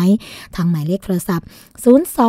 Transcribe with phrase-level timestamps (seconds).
[0.54, 1.46] ทางหมายเลขโทรศัพท์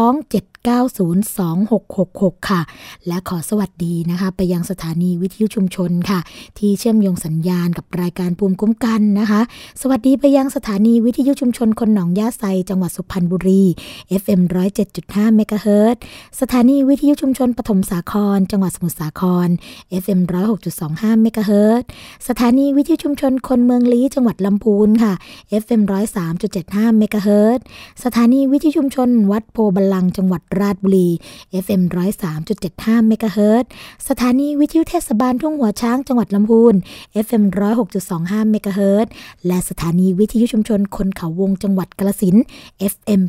[0.08, 2.62] 027 0890266666 ค่ะ
[3.08, 6.20] และขอสวัสดีนะคะ ไปยังสถานีวิทยุชุมชนค่ะ
[6.58, 9.42] ที่เชื่อมโยงสัญญาณกับรายการภูมิคุ้มกันนะคะ
[9.82, 13.64] สวัสดีไปยังสถานีวิทยุชุมชนคนหนองยาไซจังหวัดสุพรรณบุรี
[14.22, 14.42] FM
[14.90, 15.96] 107.5เมกะเฮิรต
[16.40, 19.48] สถานีวิทยุชุมชนปฐมสาคร จังหวัดสมุทรสาคร
[20.02, 20.20] FM
[20.72, 21.84] 106.25เมกะเฮิรต
[22.28, 25.14] สถานีวิทยุชุมชนคนเมืองลี้จังหวัดลำพูนค่ะ
[25.64, 25.82] FM
[26.40, 27.60] 103.75เมกะเฮิรต
[28.04, 31.10] สถานีวิทยุชุมชนวัดโพบาลังจังหวัดราชบุรี
[31.64, 31.82] FM
[32.46, 33.66] 103.75เมกะเฮิรต
[34.08, 36.76] สถานีวิทยุเทศบาลทุ่งหัวช้างจังหวัดลำพูน
[37.26, 37.44] FM
[37.98, 39.08] 106.25เมกะเฮิรต
[39.48, 42.36] และสถานีวิทยุชุมชนคนเขาวงจังหวัดกาฬสิน
[42.94, 43.22] FM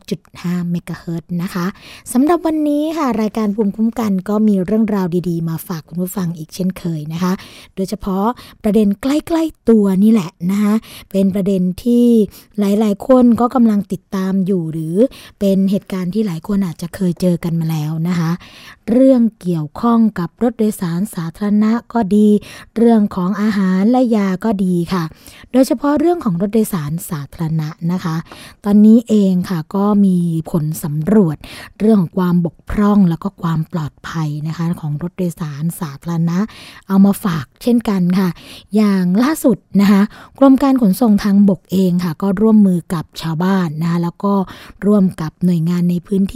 [0.00, 1.66] 89.5เมกะเฮิรตนะคะ
[2.12, 7.32] สำหรับวันนี้ค่ะรายการภูมิคุ้มกันก็มีเรื่องราวดีๆ มาฝากคุณผู้ฟังอีกเช่นเคยนะคะ
[7.74, 8.24] โดยเฉพาะ
[8.62, 9.06] ประเด็นใก
[9.36, 10.74] ล้ๆตัวนี่แหละนะคะ
[11.12, 12.06] เป็นประเด็นที่
[12.58, 14.96] หลายๆ คนก็กำลังติดตามอยู่หรือ
[15.40, 18.30] เป็นเหตุการณ์ที่หลายคนอาจจะเคยเจอกันมาแล้วนะคะ
[18.90, 22.28] เรื่องเกี่ยวข้องกับรถโดยสารสาธารณะก็ดี
[22.76, 25.04] เรื่องของอาหารและยาก็ดีค่ะ
[25.52, 28.16] โดยเฉพาะเรื่องของรถโดยสารสาธารณะนะคะ
[28.64, 30.16] ตอนนี้เองค่ะก็มี
[30.50, 31.36] ผลสำรวจ
[31.80, 36.38] เรื่องของความบกพร่องแล้วก็ความปลอดภัยนะคะ ของรถโดยสารสาธารณะ
[36.88, 38.28] เอามาฝากเช่นกันค่ะ
[38.76, 40.02] อย่างล่าสุดนะคะ
[40.38, 44.32] กรมการขนส่งทางบกเองค่ะ ก็ร่วมมือกับชาวบ้านนะคะแล้วก็
[44.86, 46.35] ร่วมกับหน่วยงานในพื้นท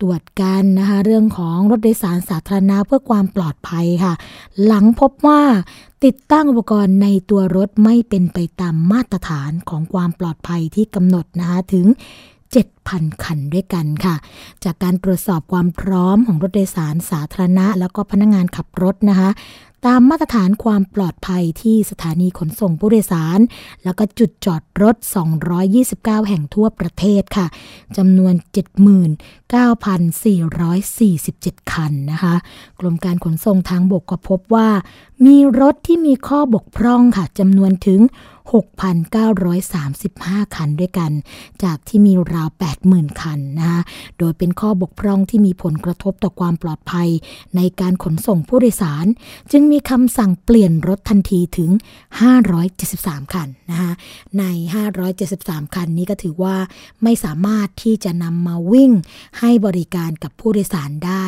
[0.00, 4.14] ตรวจกันนะคะเรื่องของรถโดยสารสาธารณะเพื่อความปลอดภัยค่ะ
[4.64, 5.42] หลังพบว่า
[6.04, 11.86] ติดตั้งอุปกรณ์ในตัวรถไม่เป็นไปตามมาตรฐานของความปลอดภัยที่กำหนดนะคะถึง
[12.54, 14.16] 7,000 คันด้วยกันค่ะ
[14.64, 19.30] จากการตรวจสอบความพร้อมของรถโดยสารสาธารณะ แล้วก็พนักงงานขับรถนะคะ
[19.86, 23.38] ตามมาตรฐานความปลอดภัยที่สถานีขนส่งผู้โดยสาร
[23.84, 24.96] แล้วก็จุดจอดรถ
[25.62, 27.46] 229 แห่งทั่วประเทศค่ะ
[27.96, 28.34] จำนวน
[29.54, 32.34] 79,447 คันนะคะ
[32.80, 34.68] กรมการขนส่งทางบกก็พบว่า
[35.26, 38.00] มีรถที่มีข้อบกพร่องค่ะจำนวนถึง
[38.52, 41.12] 6,935 คันด้วยกัน
[41.64, 42.48] จากที่มีราว
[42.84, 43.80] 80,000 คันนะคะ
[44.18, 47.08] โดยเป็นข้อบกพร่องที่มีผลกระทบต่อความปลอดภัย
[47.56, 49.06] ในการขนส่งผู้โดยสาร
[49.52, 51.70] จึงมีคำสั่งเปลี่ยนรถทันทีถึง
[52.72, 53.92] 573 คันนะคะ
[54.38, 54.44] ใน
[55.10, 56.56] 573 คันนี้ก็ถือว่า
[57.02, 58.92] ไม่สามารถที่จะนำมาวิ่ง
[59.38, 61.26] ให้บริการกับผู้โดยสารได้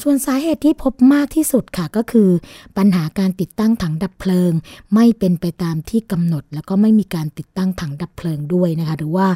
[0.00, 2.30] ส่วนสาเหตุที่พบมากที่สุดค่ะก็คือ
[2.76, 4.52] ปัญหาการติดตั้งถังดับเพลิง
[4.94, 9.26] ไม่เป็นไปตามที่กำหนดแล้วก็ไม่มีการติดตั้งถังดับเพลิงด้วยนะคะ หรือว่า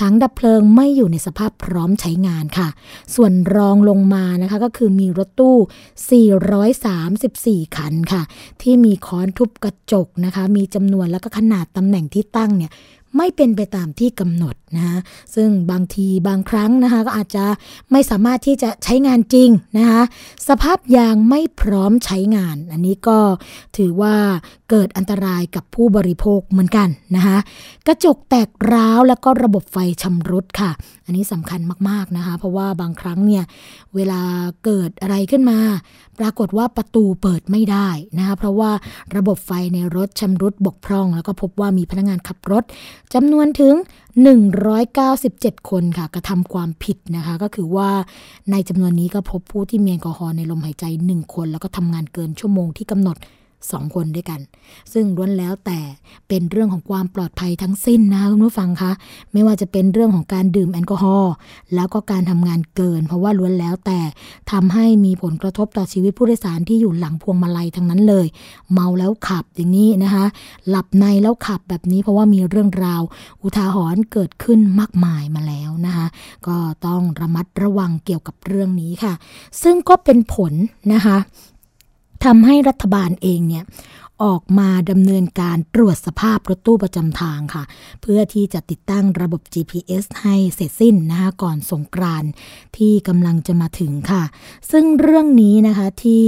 [0.00, 2.68] ถังดับเพลิงไม่อยู่ในสภาพพร้อมใช้งานค่ะ
[3.14, 5.56] ส่วนรองลงมานะคะก็คือมีรถตู้
[7.60, 8.22] 434 คันค่ะ
[8.62, 12.72] ที่มีค้อนทุบกระจกนะคะ มีจำนวนแล้วก็ขนาดตำแหน่งที่ตั้งเนี่ย
[13.16, 14.98] ไม่เป็นไปตามที่กำหนดนะคะ
[15.34, 17.44] ซึ่งบางทีบางครั้งนะคะก็อาจจะ
[17.92, 20.02] ไม่สามารถที่จะใช้งานจริงนะคะ
[20.48, 23.18] สภาพยางไม่พร้อมใช้งาน อันนี้ก็
[23.76, 24.14] ถือว่า
[24.70, 27.38] เกิดอันตรายกับผู้บริโภคเหมือนกันนะคะ
[27.86, 30.70] กระจกแตกร้าวแล้วก็ระบบไฟชำรุดค่ะ
[31.04, 33.44] อันนี้สำคัญมากๆนะคะ เพราะว่าบางครั้งเนี่ย
[33.94, 34.20] เวลา
[34.64, 35.58] เกิดอะไรขึ้นมา
[36.18, 38.70] ปรากฏว่าประตูเปิดไม่ได้นะคะเพราะว่า
[39.16, 42.64] ระบบไฟในรถชำรุดบกพร่อง แล้วก็พบว่ามีพนักงานขับรถ
[43.14, 43.74] จำนวนถึง
[44.52, 47.90] 197 คนค่ะกระทำความผิดนะคะ ก็คือว่า
[48.50, 53.16] ในจำนวนนี้ก็พบผู้ที่มีแอลกอฮอล์ในลมหายใจ 1 คน แล้วก็ทำงานเกินชั่วโมงที่กำหนด
[53.72, 54.40] 2 คนด้วยกัน
[54.92, 55.80] ซึ่งล้วนแล้วแต่
[56.28, 58.92] เป็นเรื่องของความปลอดภัยทั้งสิ้นนะคุณผู้ฟังคะ
[59.32, 61.32] ไม่ว่าจะเป็นเรื่องของการดื่มแอลกอฮอล์
[61.74, 64.00] แล้วก็การทำงานเกิน เพราะว่าล้วนแล้วแต่
[64.52, 68.26] ทำให้มีผลกระทบต่อชีวิตผู้โดยสารที่อยู่หลังพวงมาลัยทั้งนั้นเลย
[68.72, 70.24] เมาแล้วขับอย่างนี้นะคะ
[70.68, 73.02] หลับในแล้วขับแบบนี้เพราะว่ามีเรื่องราว
[73.42, 76.06] อุทาหรณ์เกิดขึ้นมากมายมาแล้วนะคะ
[76.46, 79.12] ก็ต้องระมัดระวังเกี่ยวกับเรื่องนี้ค่ะ
[79.62, 80.52] ซึ่งก็เป็นผล
[80.92, 81.18] นะคะ
[82.24, 83.64] ทำให้รัฐบาลเองเนี่ย
[84.24, 87.64] ออกมาดำเนินการตรวจสภาพรถตู้ประจำทางค่ะ
[88.02, 92.24] เพื่อที่จะติดตั้งระบบ GPS ให้เสร็จสิ้นนะคะก่อนสงกราน
[92.76, 94.22] ที่กำลังจะมาถึงค่ะ
[94.70, 96.26] ซึ่งเรื่องนี้นะคะที่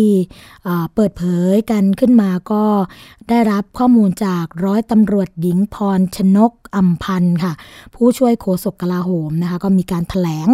[0.94, 1.22] เปิดเผ
[1.54, 2.64] ยกันขึ้นมาก็
[3.28, 7.52] ได้รับข้อมูลจากร้อยตำรวจหญิงพรชนกอัมพันธ์ค่ะ
[7.94, 10.48] ผู้ช่วยโฆษกกลาโหมนะคะก็มีการถแถลง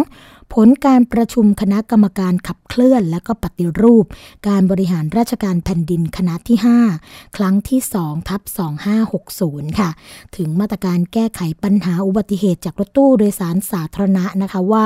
[0.53, 4.05] ผลการประชุมคณะกรรมการขับเคลื่อน และก็ปฏิรูป
[4.47, 6.57] การบริหารราชการแผ่นดินคณะที่
[6.97, 8.41] 5 ครั้งที่2ทับ
[9.11, 9.89] 2560 ค่ะ
[10.37, 14.85] ถึงมาตรการแก้ไขปัญหาอุบัติเหตุจากรถตู้โดยสารสาธารณะนะคะว่า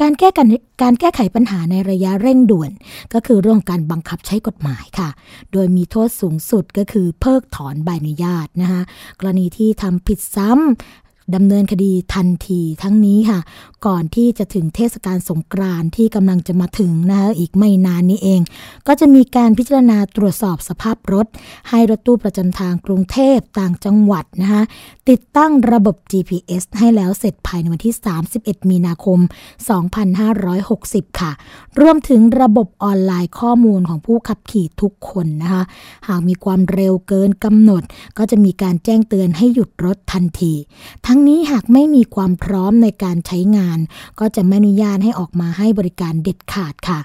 [0.00, 0.46] การแก้กัน
[0.82, 2.70] การแก้ไขปัญหาในระยะเร่งด่วน
[3.14, 5.08] ก็คือเรื่องการบังคับใช้กฎหมายค่ะ
[5.52, 8.82] โดยมีโทษสูงสุดก็คือเพิกถอนใบอนุญาตนะคะ
[9.20, 11.01] กรณีที่ทำผิดซ้ำ
[11.34, 13.40] ดำเนินคดีทันทีทั้งนี้ค่ะ
[13.86, 18.40] ก่อนที่จะถึงเทศกาลสงกรานที่กำลังจะมาถึงนะคะอีกไม่นานนี้เอง
[18.86, 21.26] ก็จะมีการพิจารณาตรวจสอบสภาพรถ
[21.68, 24.62] ให้รถตู้ประจำทางกรุงเทพต่างจังหวัดนะคะ
[25.10, 27.94] ติดตั้งระบบ GPS ให้แล้วเสร็จภายในวันที่
[28.32, 29.18] 31 มีนาคม
[30.38, 31.32] 2560 ค่ะ
[31.80, 35.62] รวมถึงระบบออนไลน์ข้อมูลของผู้ขับขี่ทุกคนนะคะ
[36.08, 37.82] หากมีความเร็วเกินกำหนด
[38.18, 40.52] ก็จะมีการแจ้งเตือนให้หยุดรถทันที
[41.06, 43.78] ทั้งนี้หากไม่มีความพร้อมในการใช้งาน
[44.20, 46.98] ก็จะไม่อนุญาตให้ออกมาให้บริการเด็ดขาดค่ะ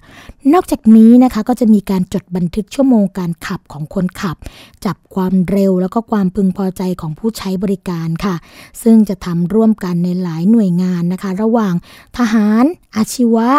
[0.53, 4.37] นอกจากนี้นะคะก็จะมีการจดบันทึกชั่วโมงการขับของคนขับ
[4.85, 8.35] จับความเร็วแล้วก็ความพึงพอใจของผู้ใช้บริการค่ะ
[8.83, 11.73] ซึ่งจะทำร่วมกันในหลายหน่วยงานนะคะ ระหว่าง
[12.17, 12.63] ทหาร
[12.95, 13.49] อาชีวะ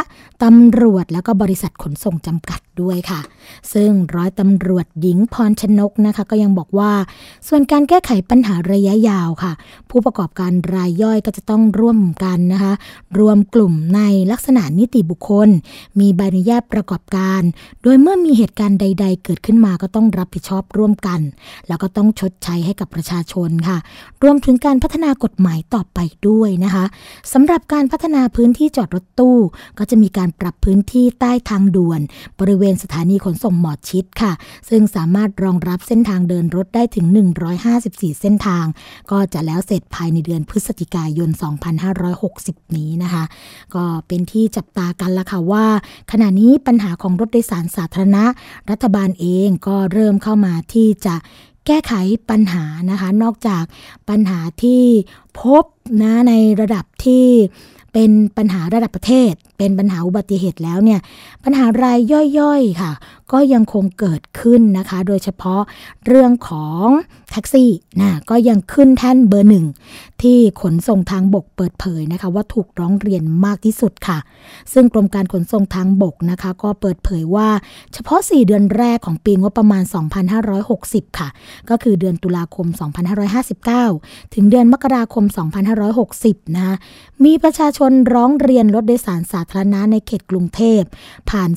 [0.44, 3.20] ตำรวจแล้วก็บริษัทขนส่งจำกัดด้วยค่ะ
[3.72, 6.92] ซึ่งร้อยตำรวจหญิงพรชนกนะคะ ก็ยังบอกว่า
[7.48, 9.52] ส่วนการแก้ไขปัญหาระยะยาวค่ะ
[9.90, 12.72] ผู้ประกอบการรายย่อยก็จะต้องร่วมกันนะคะ
[13.18, 14.00] รวมกลุ่มใน
[14.32, 15.48] ลักษณะนิติบุคคล
[16.00, 17.42] มีใบอนุญาตประกอบการ
[17.82, 21.20] โดยเมื่อมีเหตุการณ์ใด ๆ เกิดขึ้นมาก็ต้องรับผิดชอบร่วมกัน
[21.68, 23.78] แล้วก็ต้องชดใช้ให้กับประชาชนค่ะ
[24.22, 26.84] รวมถึงการพัฒนากฎหมายต่อไปด้วยนะคะ
[27.32, 29.38] สำหรับการพัฒนาพื้นที่จอดรถตู้
[29.78, 32.00] ก็จะมีการปรับพื้นที่ใต้ทางด่วน
[32.40, 34.32] บริเวณสถานีขนส่งหมอชิดค่ะ
[34.68, 37.06] ซึ่งสามารถรองรับเส้นทางเดินรถได้ถึง
[37.64, 38.64] 154 เส้นทาง
[39.10, 41.30] ก็จะแล้วเสร็จภายในเดือนพฤศจิกายน
[42.02, 43.24] 2560 นี้นะคะ
[43.74, 45.66] ก็เป็นที่จับตากันละค่ะว่า
[46.12, 48.24] ขณะนี้ปัญหาของรถโดยสารสาธารณะ
[48.70, 51.14] รัฐบาลเองก็เริ่มเข้ามาที่จะ
[51.66, 51.94] แก้ไข
[52.30, 53.64] ปัญหานะคะ นอกจาก
[54.08, 54.82] ปัญหาที่
[55.40, 55.64] พบ
[56.02, 57.24] นะในระดับที่
[57.92, 61.00] เป็นปัญหาระดับประเทศ เป็นปัญหาอุบัติเหตุแล้วเนี่ย
[61.44, 61.98] ปัญหาราย
[62.38, 62.92] ย่อยๆค่ะ
[63.32, 65.60] ก็ยังคงเกิดขึ้นนะคะ โดยเฉพาะ
[66.06, 66.86] เรื่องของ
[67.30, 69.66] แท็กซี่นะก็ยังขึ้นแท่นเบอร์หนึ่ง
[70.22, 74.18] ที่ขนส่งทางบกเปิดเผยนะคะ ว่าถูกร้องเรียนมากที่สุดค่ะ
[74.72, 77.48] ซึ่งกรมการขนส่งทางบกนะคะ ก็เปิดเผยว่า
[77.92, 79.82] เฉพาะ 4 เดือนแรกของปีงบประมาณ
[80.50, 81.28] 2560 ค่ะ
[81.70, 82.66] ก็คือเดือนตุลาคม
[83.30, 85.24] 2559 ถึงเดือนมกราคม
[85.90, 86.74] 2560 นะคะ
[87.24, 90.82] มีประชาชนร้องเรียนรถโดยสารสาธารณะในเขตกรุงเทพ
[91.30, 91.50] ผ่าน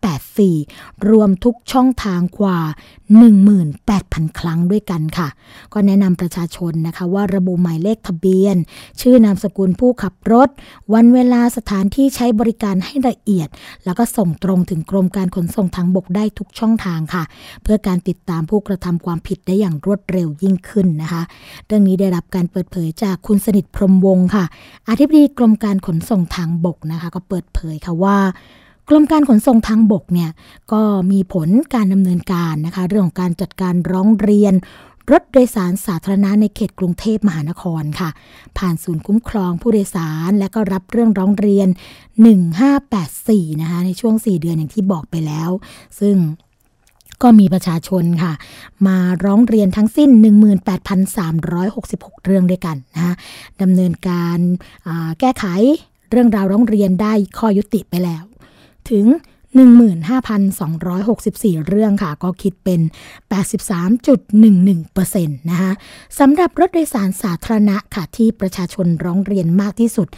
[0.00, 2.58] 01584 รวมทุกช่องทางกว่า
[3.28, 5.28] 18,000 ครั้งด้วยกันค่ะ
[5.72, 8.56] ก็แนะนำประชาชนนะคะว่าระบุหมายเลขทะเบียน
[9.00, 10.48] ชื่อนามสกุลผู้ขับรถ
[10.94, 13.48] วันเวลาสถานที่ใช้บริการให้ละเอียด
[13.84, 17.24] แล้วก็ส่งตรงถึงกรมการขนส่งทางบกได้ทุกช่องทางค่ะ
[17.62, 21.22] เพื่อการติดตามผู้กระทำความผิดได้อย่างรวดเร็วยิ่งขึ้นนะคะ
[21.66, 24.44] เรื่องนี้ได้รับการเปิดเผยจากคุณสนิทพรมวงศ์ค่ะ
[24.88, 28.18] อธิบดีกรมการขนส่งทางบกนะคะก็เปิดเผยค่ะว่า
[28.88, 30.30] กรมการขนส่งทางบกเนี่ย
[30.72, 30.82] ก็
[31.12, 34.54] มีผลการดำเนินการนะคะเรื่องของการจัดการร้องเรียน
[35.10, 38.10] รถโดยสารสาธารณะในเขตกรุงเทพมหานครค่ะ
[38.58, 41.68] ผ่านศูนย์คุ้มครองผู้โดยสาร และก็รับเรื่องร้องเรียน
[42.84, 45.50] 1584นะคะในช่วง 4 เดือนอย่างที่บอกไปแล้ว
[46.00, 46.16] ซึ่ง
[47.22, 48.32] ก็มีประชาชนค่ะ
[48.86, 50.10] มาร้องเรียนทั้งสิ้น
[51.38, 53.14] 18,366 เรื่องด้วยกันนะคะ
[53.62, 54.38] ดำเนินการ
[55.20, 55.46] แก้ไข
[56.10, 58.24] เรื่องราวร้องเรียนได้ข้อยุติไปแล้ว
[58.90, 59.06] ถึง
[59.56, 62.80] 15,264 เรื่องค่ะ ก็คิดเป็น
[63.30, 65.72] 83.11%นะคะ
[66.18, 70.08] สำหรับรถโดยสารสาธารณะค่ะที่ประชาชนร้องเรียนมากที่สุด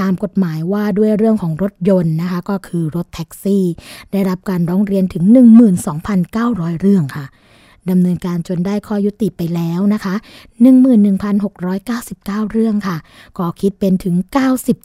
[0.00, 3.64] ตามกฎหมายว่าด้วยเรื่องของรถยนต์นะคะ ก็คือรถแท็กซี่
[4.12, 5.24] ได้รับการร้องเรียนถึง
[6.02, 7.26] 12,900 เรื่องค่ะ
[7.90, 10.14] ดำเนินการจนได้ข้อยุติไปแล้วนะคะ
[11.34, 12.96] 11,699 เรื่องค่ะ
[13.38, 14.16] ก็คิดเป็นถึง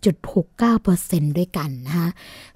[0.10, 2.08] 90.69%ด้วยกันนะคะ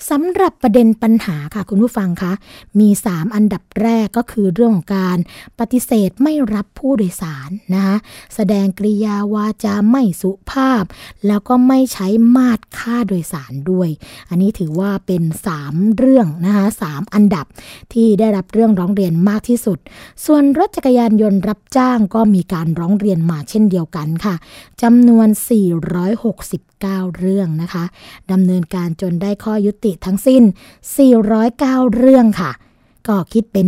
[0.09, 2.33] สำหรับประเด็นปัญหาค่ะคุณผู้ฟังคะ
[2.79, 5.17] มี 3 อันดับแรกก็คือเรื่องของการ
[5.59, 7.95] ปฏิเสธไม่รับผู้โดยสารนะคะ
[8.35, 10.83] แสดงกริยาวาจาไม่สุภาพ
[11.27, 13.89] แล้วก็ไม่ใช้มาตรค่าโดยสารด้วย
[14.29, 15.23] อันนี้ถือว่าเป็น
[15.61, 17.45] 3 เรื่องนะคะ3อันดับ
[17.93, 19.77] ที่ได้รับเรื่องร้องเรียนมากที่สุด
[20.25, 24.35] สวนรถจักรยานยนต์รับจ้างก็มีการร้องเรียนมาเช่นเดียวกันค่ะ
[24.81, 25.27] จำนวน
[26.23, 27.83] 469 เรื่องนะคะ
[28.31, 30.43] ดำเนินการจนได้ข้อยุติทั้งสิ้น
[31.19, 32.51] 409 เรื่องค่ะ
[33.07, 33.67] ก็คิดเป็น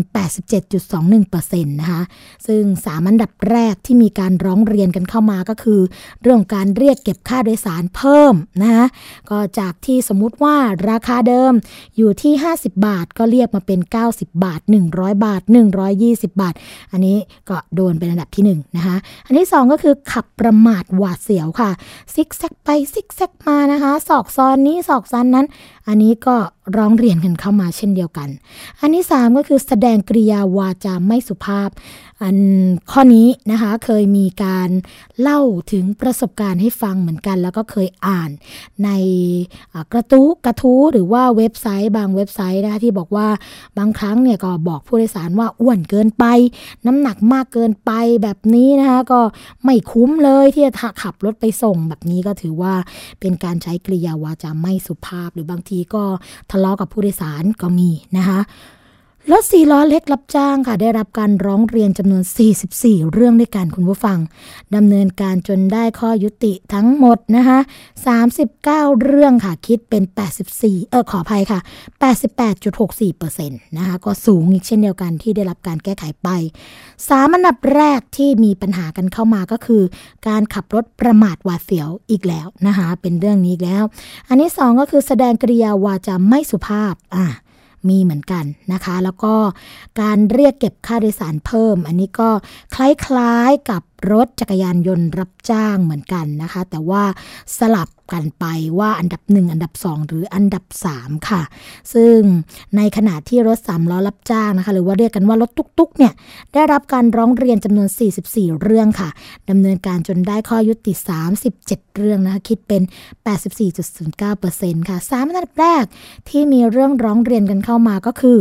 [0.79, 2.01] 87.21%นะคะ
[2.47, 5.79] ซึ่งสามอันดับแรกที่มีการร้องเรียนกันเข้ามาก็คือ
[6.21, 8.85] เรื่องการเรียกเก็บค่าโดยสารเพิ่มนะคะ
[9.29, 10.55] ก็จากที่สมมุติว่า
[10.89, 11.53] ราคาเดิม
[11.97, 14.61] อยู่ที่ 50 บาท ก็เรียกมาเป็น 90 บาท
[14.93, 15.41] 100 บาท
[15.91, 16.53] 120 บาท
[16.91, 17.17] อันนี้
[17.49, 21.71] ก็โดนเป็นอันดับที่1นนะคะอันที่ 2 ก็คือขับประมาทหวาดเสียวค่ะ
[22.13, 25.45] ซิกแซกไปซิกแซกมานะคะศอกซอนนี้ศอกซันนั้น
[25.87, 26.35] อันนี้ก็
[26.77, 28.29] ร้องเรียนกันเข้ามาเช่นเดียวกัน
[28.79, 31.69] อันที่3ก็คือแสดงกริยาวาจาไม่สุภาพ
[32.23, 32.37] อัน
[32.91, 34.69] ข้อนี้นะคะเคยมีการ
[35.21, 35.39] เล่า
[35.71, 38.29] ถึงประสบการณ์ให้ฟังเหมือนกัน แล้วก็เคยอ่าน
[38.83, 38.89] ใน
[39.91, 43.27] กระตู้กระทู้หรือว่าเว็บไซต์บางเว็บไซต์นะคะที่บอกว่า
[43.77, 46.25] บางครั้งเนี่ยก็บอกผู้โดยสารว่าอ้วนเกินไป
[46.85, 47.91] น้ำหนักมากเกินไป
[48.23, 49.21] แบบนี้นะคะก็
[49.63, 52.73] ไม่คุ้มเลยที่จะขับรถไปส่งแบบนี้ก็ถือว่า
[53.19, 56.03] เป็นการใช้กริยาวาจาไม่สุภาพ หรือบางทีก็
[56.51, 58.39] ทะเลาะกับผู้โดยสารก็มีนะคะ
[59.31, 62.23] รถสี่ล้อเล็กรับจ้างค่ะ ได้รับการร้องเรียนจำนวน
[62.67, 64.19] 44 เรื่องด้วยกันคุณผู้ฟัง
[64.75, 67.59] ดำเนินการจนได้ข้อยุติทั้งหมดนะคะ
[68.29, 70.03] 39 เรื่องค่ะ คิดเป็น
[70.47, 71.59] 84 เออขออภัยค่ะ
[72.67, 76.29] 88.64%นะคะก็สูงอีกเช่นเดียวกันที่ได้รับการแก้ไขไป
[77.09, 79.83] สามอันดับแรกที่มีปัญหากันเข้ามาก็คือ
[80.27, 83.83] การขับรถประมาทหวาดเสียวอีกแล้วนะคะเป็นเรื่องนี้แล้ว
[84.29, 87.25] อันนี้สองก็คือแสดงกริยาวาจาไม่สุภาพอ่า
[87.89, 89.33] มีเหมือนกันนะคะ แล้วก็
[90.01, 92.29] การเรียกเก็บค่าโดยสารเพิ่ม อันนี้ก็
[92.75, 93.81] คล้ายๆกับ
[94.13, 97.03] รถจักรยานยนต์รับจ้างเหมือนกันนะคะ แต่ว่า
[97.59, 98.45] สลับ กันไป
[98.79, 100.63] ว่าอันดับ 1 อันดับ 2 หรืออันดับ
[100.95, 101.41] 3 ค่ะ
[101.93, 102.17] ซึ่ง
[102.75, 106.13] ในขณะที่รถ3ล้อรับจ้างนะคะ หรือว่าเรียกกันว่ารถตุกๆเนี่ย
[106.53, 107.87] ได้รับการร้องเรียนจำนวน
[108.25, 109.09] 44 เรื่องค่ะ
[109.49, 110.93] ดำเนินการจนได้ข้อยุติ
[111.43, 112.81] 37 เรื่องนะคะคิดเป็น
[114.05, 115.83] 84.09%ค่ะสามอันดับแรก
[116.29, 118.37] ที่มีเรื่องร้องเรียนกันเข้ามาก็คือ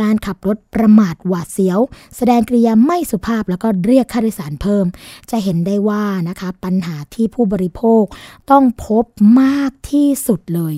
[0.00, 1.78] การขับรถประมาทหวาดเสียว
[2.16, 4.86] แสดงกริยาไม่สุภาพแล้วก็เรียกค่าโดยสารเพิ่ม
[5.30, 8.04] จะเห็นได้ว่านะคะปัญหาที่ผู้บริโภค
[8.50, 9.04] ต้องพบ
[9.40, 10.74] มากที่สุดเลย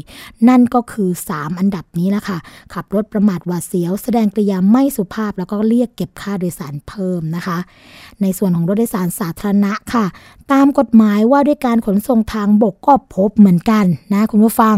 [0.49, 2.39] นั่นก็คือ 3 อันดับนี้แหละค่ะ
[2.75, 7.59] ขับรถประมาทหวาดเสียว แสดงกริยาไม่สุภาพแล้วก็เรียกเก็บค่าโดยสารเพิ่มนะคะ
[8.23, 10.07] ในส่วนของรถโดยสารสาธารณะค่ะ
[10.53, 14.77] ตามกฎหมายว่าด้วยการขนส่งทางบกก็พบเหมือนกันนะคุณผู้ฟัง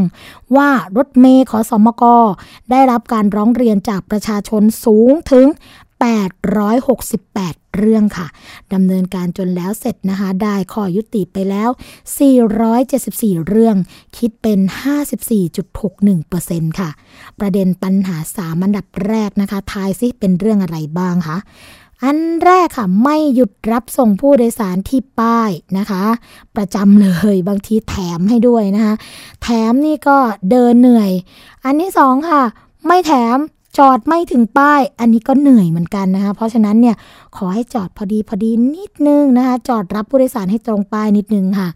[0.57, 2.05] ว่ารถเมย์ขอสมก
[2.71, 5.47] ได้รับการร้องเรียนจากประชาชนสูงถึง
[6.31, 8.27] 868 เรื่องค่ะ
[8.73, 11.71] ดำเนินการจนแล้วเสร็จนะคะ ได้ข้อยุติไปแล้ว
[12.59, 13.77] 474 เรื่อง
[14.17, 14.61] คิดเป็น
[15.45, 16.91] 54.61%ค่ะ
[17.41, 21.39] ประเด็นปัญหาสามอันดับแรกนะคะ ทายซิเป็นเรื่องอะไรบ้างคะ
[22.05, 26.03] อันแรกค่ะ ไม่หยุดรับส่งผู้โดยสารที่ป้ายนะคะ
[26.57, 28.95] ประจำเลยบางทีแถมให้ด้วยนะคะ
[29.43, 30.19] แถมนี่ก็
[30.51, 31.11] เดินเหนื่อย
[31.65, 32.43] อันที่สองค่ะ
[32.87, 33.39] ไม่แถม
[33.81, 36.97] จอดไม่ถึงป้าย อันนี้ก็เหนื่อยเหมือนกันนะคะ เพราะฉะนั้นเนี่ย
[37.37, 41.69] ขอให้จอดพอดีพอดีนิดนึงนะคะ จอดรับผู้โดยสารให้ตรงป้ายนิดนึงค่ะ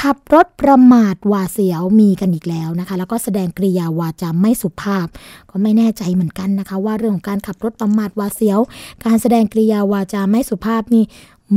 [0.00, 5.06] ขับรถประมาทวาเสียวมีกันอีกแล้วนะคะ แล้วก็แสดงกริยาวาจาไม่สุภาพ
[5.50, 8.58] ก็ไม่แน่ใจเหมือนกันนะคะ ว่าเรื่องของการขับรถประมาทวาเสียว
[9.04, 11.04] การแสดงกริยาวาจาไม่สุภาพนี่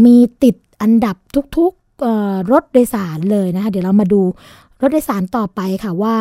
[0.06, 1.16] มีติดอันดับ
[1.58, 4.22] ทุกๆรถโดยสารเลยนะคะ เดี๋ยวเรามาดู
[4.82, 6.16] รถโดยสารต่อไปค่ะว่า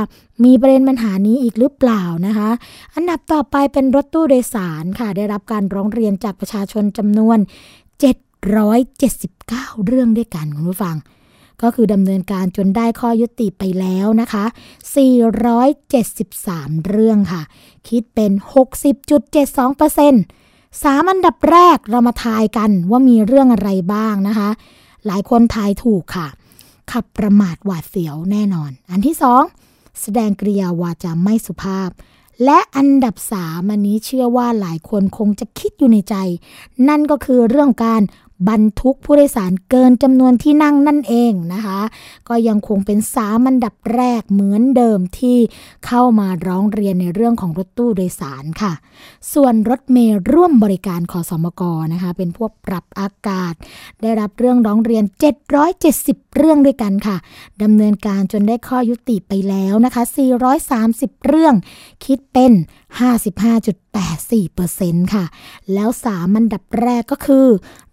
[0.44, 2.50] มีประเด็นปัญหานี้อีกหรือเปล่านะคะ
[2.94, 7.38] อันดับต่อไปเป็นรถตู้โดยสารค่ะ ได้รับการร้องเรียนจากประชาชนจำนวน
[9.02, 10.96] 779 เรื่องด้วยกันคุณผู้ฟัง
[11.62, 14.44] ก็คือดำเนินการจนได้ข้อยุติไปแล้วนะคะ
[16.04, 17.42] 473 เรื่องค่ะ
[17.88, 18.32] คิดเป็น
[19.16, 24.50] 60.72%สามอันดับแรกเรามาทายกันว่ามีเรื่องอะไรบ้างนะคะ
[25.06, 26.28] หลายคนทายถูกค่ะ
[26.92, 29.42] ขับประมาทหวาดเสียวแน่นอน อันที่สอง
[30.00, 31.90] แสดงกริยาวาจาไม่สุภาพ
[32.44, 36.14] และอันดับสามอันนี้เชื่อว่าหลายคนคงจะคิดอยู่ในใจ
[36.88, 38.02] นั่นก็คือเรื่องการ
[38.50, 41.80] บรรทุกผู้โดยสารเกินจำนวนที่นั่งนั่นเองนะคะ
[42.28, 45.38] ก็ยังคงเป็นสามันดับแรกเหมือนเดิมที่
[45.86, 48.72] เข้ามาร้องเรียนในเรื่องของรถตู้โดยสารค่ะ
[49.32, 53.54] ส่วนรถเมย์ร่วมบริการขอสมกนะคะ เป็นพวกปรับอากาศ
[54.00, 55.04] ได้รับเรื่องร้องเรียน
[55.70, 57.16] 770เรื่องด้วยกันค่ะ
[57.62, 60.02] ดำเนินการจนได้ข้อยุติไปแล้วนะคะ
[60.64, 61.54] 430 เรื่อง
[62.04, 62.52] คิดเป็น
[63.82, 65.24] 55.84%ค่ะ
[65.74, 67.46] แล้วสามันดับแรกก็คือ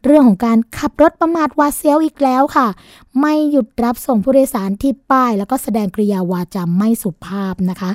[0.03, 2.67] เรื่องของการขับรถประมาทวาเซียวอีกแล้วค่ะ
[3.19, 7.91] ไม่หยุดรับส่งผู้โดยสารที่ป้าย แล้วก็แสดงกริยาวาจาไม่สุภาพนะคะ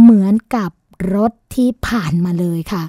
[0.00, 0.70] เหมือนกับ
[1.14, 2.84] รถที่ผ่านมาเลยค่ะ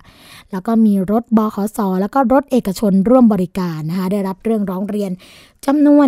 [0.52, 5.12] แล้วก็มีรถบขสแล้วก็รถเอกชนร่วมบริการนะคะ ได้รับเรื่องร้องเรียน
[5.66, 6.08] จำนวน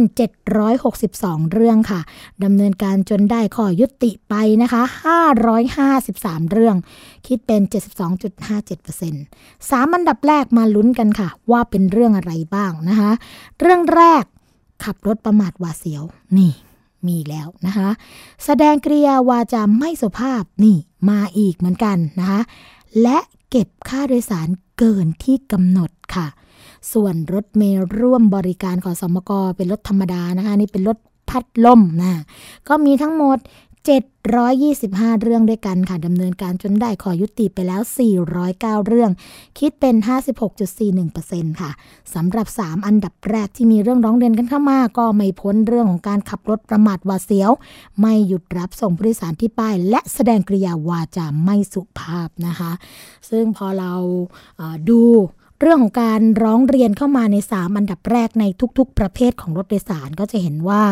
[0.78, 2.00] 762 เรื่องค่ะ
[2.44, 4.82] ดำเนินการจนได้ข้อยุติไปนะคะ
[5.88, 6.76] 553 เรื่อง
[7.28, 13.12] คิดเป็น 72.57%สามอันดับแรกมาลุ้นกันค่ะ ว่าเป็นเรื่องอะไรบ้างนะคะ
[13.60, 14.24] เรื่องแรก
[14.84, 16.04] ขับรถประมาทวาเสียว
[16.38, 16.54] นี่
[17.08, 17.90] มีแล้วนะคะ
[18.46, 20.78] แสดงกริยาวาจาไม่สุภาพนี่
[21.10, 22.42] มาอีกเหมือนกันนะคะ
[23.02, 23.18] และ
[23.50, 26.28] เก็บค่าโดยสารเกินที่กำหนดค่ะ
[26.94, 30.98] ส่วนรถเมล์ร่วมบริการของสมกเป็นรถธรรมดานะคะนี่เป็นรถ
[31.30, 32.12] พัดลมนะ
[32.68, 33.38] ก็มีทั้งหมด
[33.84, 37.82] 725 เรื่องด้วยกันค่ะดำเนินการจนได้ขอยุติไปแล้ว
[38.34, 39.12] 409 เรื่อง
[39.60, 39.96] คิดเป็น
[40.78, 41.72] 56.41%ค่ะ
[42.14, 47.52] สำหรับ 3 อันดับแรกที่มีเรื่องร้องเรียนกันเข้ามา ก็ไม่พ้นเรื่องของการขับรถประมาทหวาเสียว
[48.02, 52.72] ไม่หยุดรับส่งผู้โดยสารที่ป้าย และแสดงกริยาวาจาไม่สุภาพนะคะ
[53.30, 53.94] ซึ่งพอเรา
[54.90, 55.02] ดู
[55.60, 58.46] เรื่องของการร้องเรียนเข้ามาใน 3 อันดับแรกใน
[58.78, 60.84] ทุก ๆ ประเภทของรถโดยสารก็จะเห็นว่า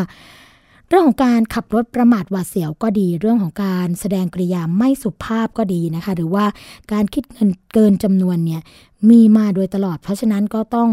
[0.88, 6.44] เรื่องของการขับรถประมาทหวาดเสียวก็ดี เรื่องของการแสดงกริยาไม่สุภาพก็ดีนะคะ หรือว่า
[6.92, 8.62] การคิดเงินเกินจำนวนเนี่ย
[9.10, 10.88] มีมาโดยตลอด เพราะฉะนั้นก็ต้อง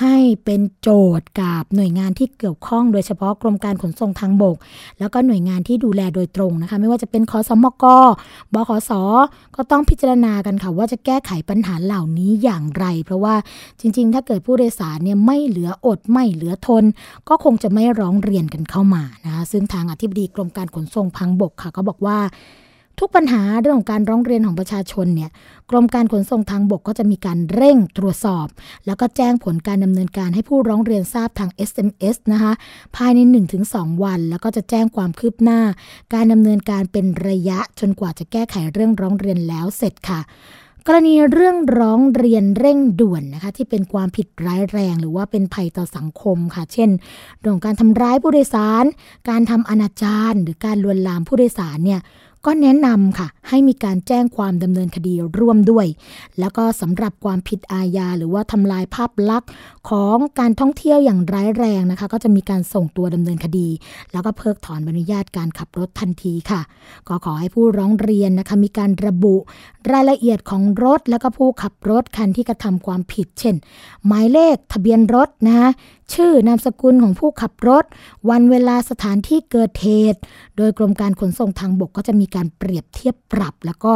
[0.00, 0.90] ให้เป็นโจ
[1.20, 4.56] ทย์กับหน่วยงานที่เกี่ยวข้อง โดยเฉพาะกรมการขนส่งทางบก
[4.98, 7.84] แล้วก็หน่วยงานที่ดูแลโดยตรงนะคะ ไม่ว่าจะเป็นคอสมก
[8.54, 8.90] บขส
[9.56, 13.34] ก็ต้องพิจารณากันค่ะว่าจะแก้ไขปัญหาเหล่านี้อย่างไร เพราะว่า
[13.80, 16.84] จริง ๆ ถ้าเกิดผู้โดยสารเนี่ยไม่เหลืออดไม่เหลือทน
[17.28, 22.18] ก็คงจะไม่ร้องเรียนกันเข้ามานะคะซึ่งทางอธิบดีกรมการขนส่งทางบกค่ะ ก็บอกว่า
[23.00, 25.30] ทุกปัญหาเรื่องของการร้องเรียนของประชาชนเนี่ย
[25.70, 28.46] กรมการขนส่งทางบกก็จะมีการเร่งตรวจสอบ
[28.86, 32.52] แล้วก็แจ้งผลการดำเนินการให้ผู้ร้องเรียนทราบทาง SMS นะคะ
[32.96, 33.18] ภายใน
[33.62, 35.60] 1-2 วัน แล้วก็จะแจ้งความคืบหน้า
[36.14, 40.20] การดำเนินการเป็นระยะจนกว่าจะแก้ไขเรื่องร้องเรียนแล้วเสร็จค่ะ
[40.86, 46.90] กรณีเรื่องร้องเรียนเร่งด่วนนะคะที่เป็นความผิดร้ายแรง หรือว่าเป็นภัยต่อสังคมค่ะ เช่น
[47.40, 48.84] เรื่องการทำร้ายผู้โดยสาร
[49.28, 52.00] การทำอนาจารหรือการลวนลามผู้โดยสารเนี่ย
[52.50, 55.86] ก็แนะนำค่ะ ให้มีการแจ้งความดำเนินคดีร่วมด้วย
[56.40, 59.50] แล้วก็สำหรับความผิดอาญาหรือว่าทำลายภาพลักษณ์
[59.90, 63.68] ของการท่องเที่ยวอย่างร้ายแรงนะคะ ก็จะมีการส่งตัวดำเนินคดี
[64.12, 66.60] แล้วก็เพิกถอนใบอนุญาตการขับรถทันทีค่ะ
[67.08, 69.34] ก็ขอให้ผู้ร้องเรียนนะคะมีการระบุ
[69.92, 73.54] รายละเอียดของรถ แล้วก็ผู้ขับรถคันที่กระทำความผิด เช่น
[74.06, 75.68] หมายเลขทะเบียนรถนะคะ
[76.14, 77.84] ชื่อนามสกุลของผู้ขับรถ
[78.30, 80.20] วันเวลาสถานที่เกิดเหตุ
[80.56, 83.92] โดยกรมการขนส่งทางบกก็จะมีการเปรียบเทียบปรับ แล้วก็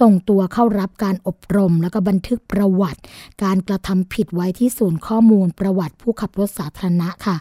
[0.00, 3.00] ส่งตัวเข้ารับการอบรม แล้วก็บันทึกประวัติ
[3.42, 7.36] การกระทำผิดไว้ที่ศูนย์ข้อมูลประวัติผู้ขับรถสาธารณะค่ะ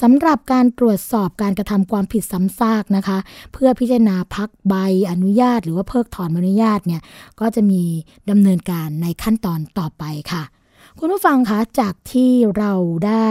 [0.00, 3.18] สำหรับการตรวจสอบการกระทำความผิดซ้ำซากนะคะ
[3.52, 4.74] เพื่อพิจารณาพักใบ
[5.10, 7.02] อนุญาต หรือว่าเพิกถอนอนุญาตเนี่ย
[7.40, 7.82] ก็จะมี
[8.30, 10.44] ดำเนินการในขั้นตอนต่อไปค่ะ
[11.00, 12.72] คุณผู้ฟังคะจากที่เรา
[13.06, 13.28] ได้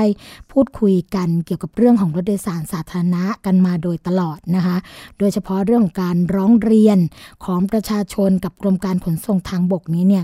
[0.51, 4.77] พูดคุยกันเกี่ยวกับเรื่องของรถโดยสารสาธารณะกันมาโดยตลอดนะคะ
[5.19, 6.97] โดยเฉพาะเรื่องของการร้องเรียน
[7.45, 10.23] ของประชาชนกับกรมการขนส่งทางบกนี้เนี่ย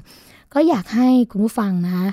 [0.54, 2.08] ก็อยากให้คุณผู้ฟังนะคะ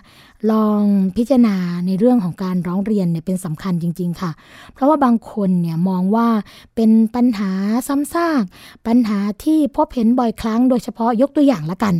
[0.53, 0.83] ลอง
[1.17, 4.31] พิจารณาในเรื่องของการร้องเรียนเนี่ยเป็นสำคัญจริง ๆ ค่ะ
[4.75, 6.29] เพราะว่าบางคนเนี่ยมองว่า
[6.75, 7.51] เป็นปัญหา
[7.89, 8.43] ซ้ำซาก
[8.87, 11.95] ปัญหาที่พบเห็นบ่อยครั้ง โดยเฉพาะยกตัวอย่างละกัน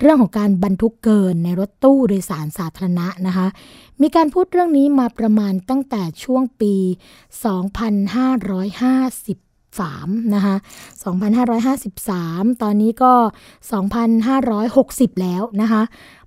[0.00, 3.46] เรื่องของการบรรทุกเกินในรถตู้โดยสารสาธารณะนะคะ
[4.02, 10.56] มีการพูดเรื่องนี้มาประมาณตั้งแต่ช่วงปี 2550 3 นะคะ
[11.78, 13.12] 2553 ตอนนี้ก็
[14.32, 15.82] 2560 แล้วนะคะ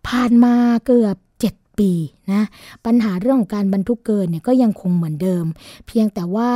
[0.08, 0.53] ผ่านมา
[0.88, 1.17] เกือบ
[1.86, 1.93] ปี
[2.31, 2.43] นะ
[2.86, 5.45] ปัญหาเรื่องของการบรรทุกเกินเนี่ยก็ยังคงเหมือนเดิม
[5.88, 6.51] เพียงแต่ว่า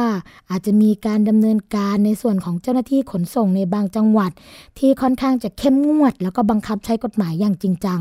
[0.50, 4.32] อาจจะมีการดำเนินการในส่วนของเจ้าหน้าที่ขนส่งในบางจังหวัด
[4.80, 8.00] ที่ค่อนข้างจะเข้มงวด แล้วก็บังคับใช้กฎหมายอย่างจริงจัง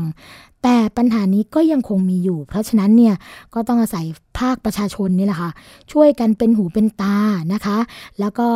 [0.63, 3.15] แต่ปัญหานี้ก็ยังคงมีอยู่ เพราะฉะนั้นเนี่ย
[3.53, 4.05] ก็ต้องอาศัย
[4.39, 5.51] ภาคประชาชนนี่แหละค่ะ
[5.91, 7.17] ช่วยกันเป็นหูเป็นตา
[7.53, 7.77] นะคะ
[8.19, 8.47] แล้วก็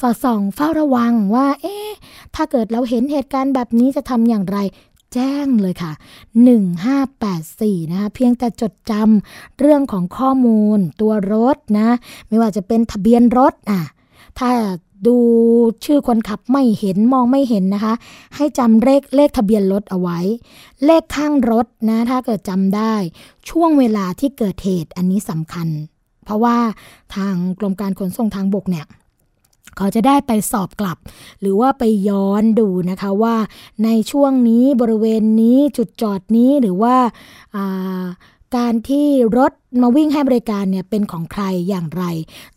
[0.00, 1.90] สอดส่องเฝ้าระวังว่า เอ๊ะ
[2.34, 4.58] ถ้าเกิดเราเห็นเหตุการณ์แบบนี้จะทำอย่างไร
[5.14, 5.92] แจ้งเลยค่ะ
[6.96, 11.96] 1584 นะคะ เพียงแต่จดจำเรื่องของข้อมูลตัวรถนะ
[12.28, 13.82] ไม่ว่าจะเป็นทะเบียนรถอะ
[14.38, 14.50] ถ้า
[15.06, 15.16] ดู
[15.84, 17.94] ชื่อคนขับไม่เห็นมองไม่เห็นนะคะ
[18.36, 20.18] ให้จำเลขเลขทะเบียนรถเอาไว้
[20.84, 22.94] เลขข้างรถนะถ้าเกิดจำได้
[23.50, 25.68] ช่วงเวลาที่เกิดเหตุอันนี้สำคัญ
[26.24, 26.56] เพราะว่า
[27.14, 28.86] ทางกรมการขนส่งทางบกเนี่ย
[29.76, 30.98] เขาจะได้ไปสอบกลับ
[31.40, 33.36] หรือว่าไปย้อนดูนะคะว่า
[33.84, 36.96] ในช่วงนี้บริเวณนี้จุดจอดนี้หรือว่า
[38.56, 39.06] การที่
[39.38, 39.52] รถ
[39.82, 42.04] มาวิ่งให้บริการเนี่ยเป็นของใครอย่างไร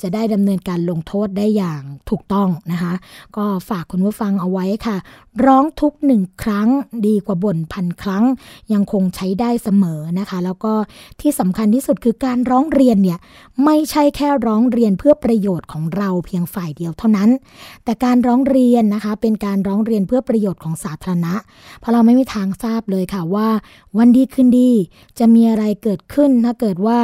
[0.02, 2.94] จะได้ดำเนินการลงโทษได้อย่างถูกต้องนะคะ
[3.38, 4.98] ก็ฝากคุณผู้ฟังเอาไว้ค่ะ
[5.46, 6.68] ร้องทุกหนึ่งครั้ง
[7.08, 8.24] ดีกว่าบ่นพันครั้ง
[8.74, 10.74] ยังคงใช้ได้เสมอนะคะ แล้วก็
[11.22, 13.20] ที่สำคัญที่สุดคือการร้องเรียนเนี่ย
[13.66, 17.30] ไม่ใช่แค่ร้องเรียนเพื่อประโยชน์ของเราเพียงฝ่ายเดียวเท่านั้น
[17.84, 21.36] แต่การร้องเรียนนะคะเป็นการร้องเรียนเพื่อประโยชน์ของสาธารณะ
[21.80, 23.48] เพราะเราไม่มีทางทราบเลยค่ะว่า
[23.98, 24.72] วันดีขึ้นดี
[25.20, 26.98] จะมีอะไรเกิดขึ้นถ้าเกิดว่า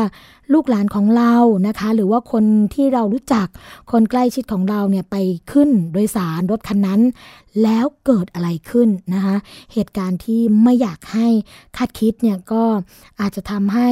[0.53, 1.33] ลูกหลานของเรา
[1.67, 3.47] นะคะ หรือว่าคนที่เรารู้จัก
[3.91, 5.15] คนใกล้ชิดของเราเนี่ยไป
[5.51, 7.01] ขึ้นโดยสารรถคันนั้น
[7.63, 9.35] แล้วเกิดอะไรขึ้นนะคะ
[9.73, 11.27] เหตุการณ์ที่ไม่อยากให้
[11.77, 12.63] คาดคิดเนี่ยก็
[13.21, 13.89] อาจจะทำให้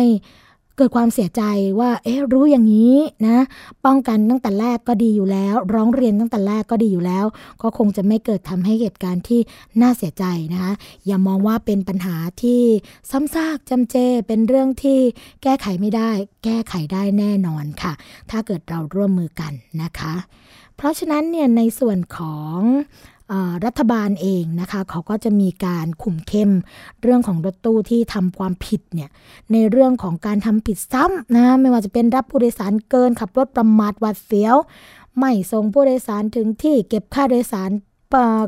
[0.77, 1.43] เกิดความเสียใจ
[1.79, 3.37] ว่า เอ๊ะรู้อย่างนี้นะ
[3.85, 7.25] ป้องกันตั้งแต่แรกก็ดีอยู่แล้ว ร้องเรียนตั้งแต่แรกก็ดีอยู่แล้ว
[7.61, 9.39] ก็คงจะไม่เกิดทำให้เหตุการณ์ที่
[9.81, 10.73] น่าเสียใจนะคะ
[11.05, 12.61] อย่ามองว่าเป็นปัญหาที่
[13.11, 13.95] ซ้ำซากจำเจ
[14.27, 14.99] เป็นเรื่องที่
[15.43, 16.11] แก้ไขไม่ได้
[16.43, 17.93] แก้ไขได้แน่นอนค่ะ
[18.31, 20.13] ถ้าเกิดเราร่วมมือกันนะคะ
[20.75, 22.59] เพราะฉะนั้นเนี่ยในส่วนของ
[23.65, 26.51] รัฐบาลเองนะคะเขาก็จะมีการคุมเข้ม
[27.01, 29.09] เรื่องของรถตู้ที่ทำความผิดเนี่ย
[29.51, 34.55] ในเรื่องของการทำผิดซ้ำนะไม่ว่าจะเป็นรับผู้โดยสารเกินขับรถประมาทวัดเสียว
[35.19, 37.69] ไม่ส่งผู้โดยสารถึงที่เก็บค่าโดยสาร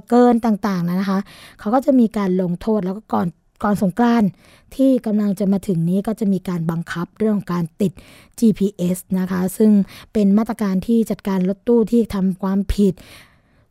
[0.09, 1.19] เกินต่างๆนะคะ
[1.59, 3.27] เขาก็จะมีการลงโทษแล้วก็ก่อน
[3.63, 4.23] ก่อนสงกราน
[4.75, 7.91] ที่กำลังจะมาถึงนี้ก็จะมีการบังคับเรื่องของการติด
[8.39, 9.71] GPS นะคะ ซึ่ง
[10.13, 12.93] เป็นมาตรการที่จัดการรถตู้ที่ทำความผิด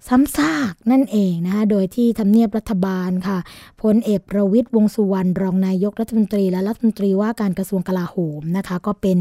[0.07, 3.39] ซ้ำซากนั่นเองนะคะโดยที่ทำเนียบรัฐบาลค่ะ
[3.83, 9.19] พลเอกประวิตยวงสุวรรณรองนายกรัฐมนตรีและรัฐมนตรีว่าการกระทรวงกลาโหมนะคะ ก็เป็น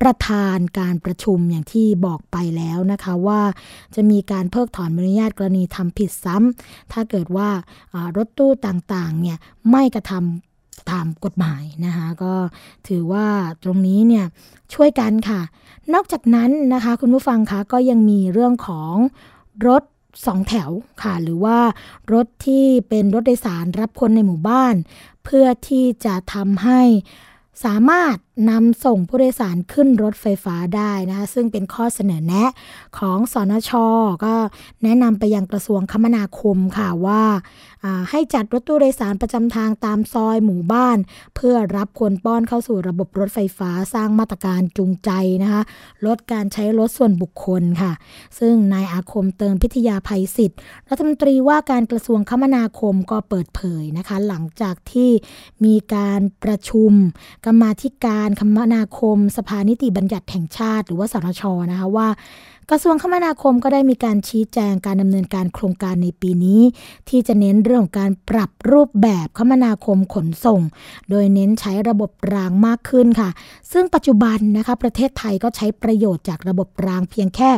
[0.00, 3.40] ประธานการประชุมอย่างที่บอกไปแล้วนะคะว่า
[3.94, 7.48] จะมีการเพิกถอนอนุญาตกรณีทำผิดซ้ำถ้าเกิดว่า
[8.16, 9.38] รถตู้ต่างๆเนี่ย
[9.70, 12.34] ไม่กระทำตามกฎหมายนะคะก็
[12.88, 13.26] ถือว่า
[13.62, 14.24] ตรงนี้เนี่ย
[14.74, 15.40] ช่วยกันค่ะ
[15.94, 18.94] นอกจากนั้นนะคะคุณผู้ฟังคะก็ยังมีเรื่องของ
[19.68, 19.82] รถ
[20.26, 20.70] สองแถว
[21.02, 21.58] ค่ะ หรือว่า
[22.12, 24.74] รถที่เป็นรถโดยสารรับคนในหมู่บ้าน
[25.24, 26.80] เพื่อที่จะทำให้
[27.64, 28.16] สามารถ
[28.50, 32.50] นำส่งผู้โดยสารขึ้นรถไฟฟ้าได้นะคะซึ่งเป็นข้อเสนอแนะ
[32.98, 33.70] ของสอนช
[34.24, 34.34] ก็
[34.84, 37.22] แนะนำไปยังกระทรวงคมนาคมค่ะว่า
[38.10, 40.98] ให้จัดรถตู้โดยสารประจำทางตามซอยหมู่บ้าน
[41.34, 45.10] เพื่อรับคนป้อนเข้าสู่ระบบรถไฟฟ้าสร้างมาตรการจูงใจ
[45.42, 45.62] นะคะ
[46.06, 47.92] ลดการใช้รถส่วนบุคคลค่ะ
[48.38, 55.10] ซึ่งนายอาคมเติมพิทยาภัยศิษย์รัฐมนตรีว่าการกระทรวงคมนาคมก็เปิดเผยนะคะหลังจากที่
[55.64, 56.92] มีการประชุม
[57.44, 62.08] กรรมาธิการคมนาคม สภานิติบัญญัติแห่งชาติ หรือว่าสรชนะคะว่า
[62.70, 66.60] กระทรวงคมนาคมก็ได้มีการชี้แจงการดำเนินการโครงการในปีนี้
[67.08, 70.60] ที่จะเน้นเรื่องของการปรับรูปแบบคมนาคมขนส่ง
[71.10, 73.30] โดยเน้นใช้ระบบรางมากขึ้นค่ะ
[73.72, 77.50] ซึ่งปัจจุบันนะคะประเทศไทยก็ใช้ประโยชน์จากระบบรางเพียงแค่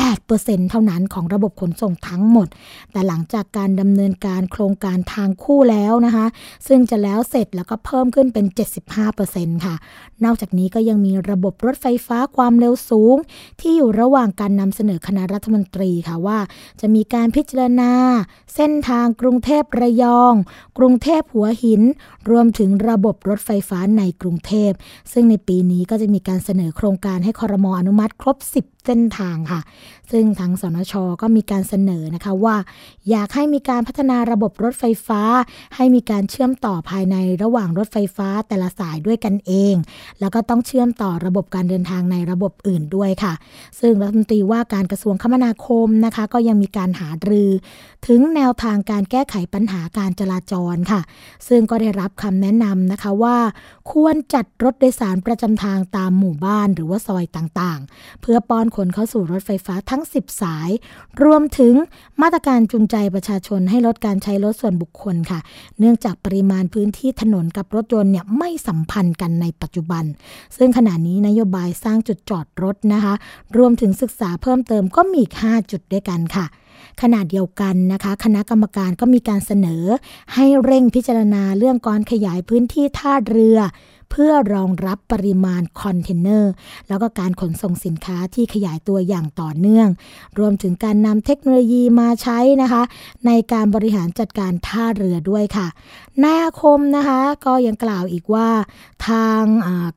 [0.00, 2.48] 8%เท่านั้นของระบบขนส่งทั้งหมด
[2.92, 6.26] แต่หลังจากการดำเนินการโครงการทางคู่แล้วนะคะ
[6.68, 8.46] ซึ่งจะแล้วเสร็จแล้วก็เพิ่มขึ้นเป็น
[9.06, 9.74] 75%ค่ะ
[10.24, 13.16] นอกจากนี้ก็ยังมีระบบรถไฟฟ้าความเร็วสูง
[13.60, 16.38] ที่อยู่ระหว่างการนำเสนอคณะรัฐมนตรีค่ะว่า
[16.80, 17.92] จะมีการพิจารณา
[18.54, 20.34] เส้นทางกรุงเทพระยอง
[20.78, 21.82] กรุงเทพหัวหิน
[22.30, 24.72] รวมถึงระบบรถไฟฟ้าในกรุงเทพ
[25.12, 29.60] ซึ่งในปีนี้ก็จะมีการเสนอโครงการให้คอรมออนุมัติครบ 10เส้นทางค่ะ
[30.12, 32.56] ซึ่งทางสนชก็มีการเสนอนะคะว่า
[33.10, 35.22] อยากให้มีการพัฒนาระบบรถไฟฟ้า
[35.76, 39.74] ให้มีการเชื่อมต่อภายในระหว่างรถไฟฟ้าแต่ละสายด้วยกันเอง
[40.20, 43.32] แล้วก็ต้องเชื่อมต่อระบบการเดินทางในระบบอื่นด้วยค่ะ
[43.80, 47.50] ซึ่งรัฐมนตรีว่าการกระทรวงคมนาคมนะคะ ก็ยังมีการหารือ
[48.06, 51.00] ถึงแนวทางการแก้ไขปัญหาการจราจรค่ะ
[51.48, 53.36] ซึ่งก็ได้รับคำแนะนำนะคะว่า
[53.92, 60.70] ควรจัดรถโดยสารประจำทางตามหมู่บ้านหรือว่าซอยต่างๆ เพื่อป้อนคนเข้าสู่รถไฟฟ้าทั้ง 10 สาย
[61.24, 61.74] รวมถึง
[62.22, 65.40] มาตรการจูงใจประชาชนให้ลดการใช้รถส่วนบุคคลค่ะ
[65.78, 70.04] เนื่องจากปริมาณพื้นที่ถนนกับรถยนต์เนี่ยไม่สัมพันธ์กันในปัจจุบัน
[70.56, 73.14] ซึ่งขณะนี้นโยบายสร้างจุดจอดรถนะคะ
[73.56, 76.46] รวมถึงศึกษาเพิ่มเติมก็มีอีก 5 จุดด้วยกันค่ะ
[77.02, 79.84] ขณะเดียวกันนะคะ คณะกรรมการก็มีการเสนอ
[80.34, 83.58] ให้เร่งพิจารณาเรื่องการขยายพื้นที่ท่าเรือ
[84.12, 86.52] เพื่อรองรับปริมาณคอนเทนเนอร์
[86.88, 89.88] แล้วก็การขนส่งสินค้าที่ขยายตัวอย่างต่อเนื่อง
[90.38, 92.82] รวมถึงการนำเทคโนโลยีมาใช้นะคะ
[93.26, 95.66] ในการบริหารจัดการท่าเรือด้วยค่ะ
[96.22, 98.48] นายอาคมนะคะก็ยังกล่าวอีกว่า
[99.08, 99.42] ทาง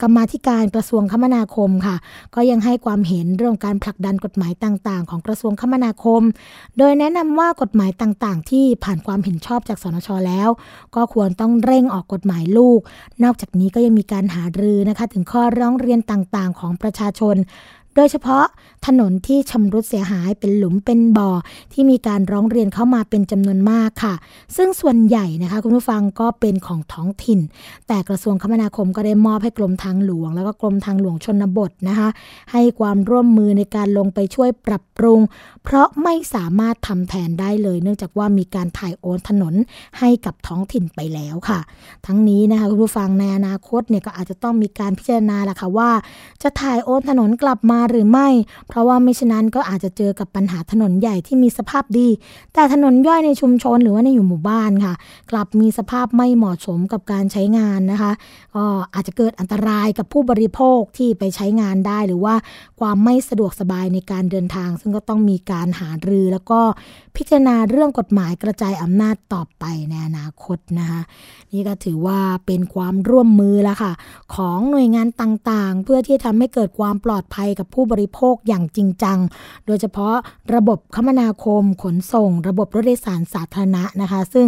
[0.01, 1.95] กรรมาธิการกระทรวงคมนาคมค่ะ
[2.36, 6.21] ก็ยังให้ความเห็นเรื่องการผลักดันกฎหมายต่างๆ ของกระทรวงคมนาคม
[6.78, 10.49] โดยแนะนำว่ากฎหมายต่างๆ ที่ผ่านความเห็นชอบจากสนชแล้ว
[10.95, 12.80] ก็ควรต้องเร่งออกกฎหมายลูก
[13.23, 17.35] นอกจากนี้ก็ยังมีการหารือนะคะ ถึงข้อร้องเรียนต่างๆ ของประชาชน
[17.95, 18.45] โดยเฉพาะ
[18.88, 21.29] ถนนที่ชำรุดเสียหายเป็นหลุมเป็นบ่อ
[21.73, 24.13] ที่มีการร้องเรียนเข้ามาเป็นจำนวนมากค่ะ
[24.55, 27.39] ซึ่งส่วนใหญ่นะคะคุณผู้ฟังก็เป็นของท้องถิ่น
[27.88, 32.10] แต่กระทรวงคมนาคมก็ได้มอบให้กรมทางหลวง แล้วก็กรมทางหลวงชนบทนะคะ
[32.51, 35.19] ให้ความร่วมมือในการลงไปช่วยปรับปรุง
[35.63, 39.53] เพราะไม่สามารถทำแทนได้เลย เนื่องจากว่ามีการถ่ายโอนถนน
[39.99, 41.60] ให้กับท้องถิ่นไปแล้วค่ะ
[42.05, 45.91] ทั้งนี้นะคะคุณผู้ฟังในอนาคตเนี่ยก็อาจจะต้องมีการพิจารณาแหละค่ะว่า
[46.43, 48.28] จะถ่ายโอนถนนกลับมาหรือไม่
[48.67, 52.08] เพราะว่าไม่ฉะนั้นก็อาจจะเจอกับปัญหาถนนใหญ่ที่มีสภาพดี
[52.54, 54.93] แต่ถนนย่อยในชุมชนหรือว่าในอยู่หมู่บ้านค่ะ
[55.32, 58.12] กลับมีสภาพไม่เหมาะสมกับการใช้งานนะคะ
[58.56, 62.36] ก็อาจจะเกิดอันตรายกับผู้บริโภคที่ไปใช้งานได้ หรือว่า
[62.80, 66.60] ความไม่สะดวกสบายในการเดินทาง ซึ่งก็ต้องมีการหารือ แล้วก็
[67.15, 71.02] พิจารณาเรื่องกฎหมายกระจายอำนาจต่อไปในอนาคตนะคะ
[71.54, 73.91] นี่ก็ถือว่าเป็นความร่วมมือแล้วค่ะ
[74.36, 79.17] ของหน่วยงานต่างๆ เพื่อที่ทำให้เกิดความปลอดภัยกับผู้บริโภคอย่างจริงจัง
[79.65, 80.15] โดยเฉพาะ
[80.55, 84.47] ระบบคมนาคมขนส่ง ระบบรถโดยสารสาธารณะนะคะ ซึ่ง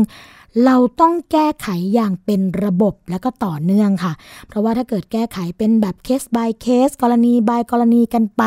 [0.65, 4.13] เราต้องแก้ไขอย่างเป็นระบบและก็ต่อเนื่องค่ะ
[4.47, 8.43] เพราะว่าถ้าเกิดแก้ไขเป็นแบบเคส by เคส กรณี by กรณีกันไป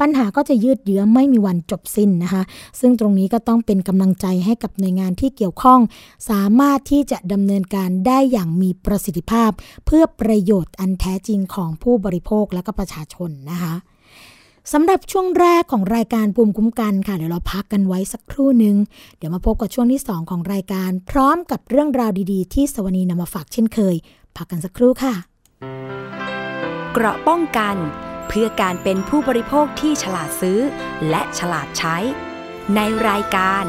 [0.00, 2.42] ปัญหาก็จะยืดเยื้อไม่มีวันจบสิ้นนะคะ
[2.80, 5.80] ซึ่งตรงนี้ก็ต้องเป็นกำลังใจให้กับหน่วยงานที่เกี่ยวข้อง
[6.30, 9.50] สามารถที่จะดำเนินการได้อย่างมีประสิทธิภาพ
[9.86, 13.74] เพื่อประโยชน์อันแท้จริงของผู้บริโภคและก็ประชาชนนะคะ
[14.72, 18.76] สำหรับช่วงแรกของรายการภูมิคุ้มกันค่ะ เดี๋ยวเราพักกันไว้สักครู่หนึ่ง
[19.18, 23.96] เดี๋ยวมาพบกับช่วงที่ 2 ของรายการ พร้อมกับเรื่องราวดีๆ ที่สวนีนำมาฝากเช่นเคย
[24.36, 25.14] พักกันสักครู่ค่ะ
[26.92, 27.76] เกราะป้องกัน
[28.28, 30.58] เพื่อการเป็นผู้บริโภคที่ฉลาดซื้อ
[31.10, 31.96] และฉลาดใช้
[32.74, 33.64] ในรายการ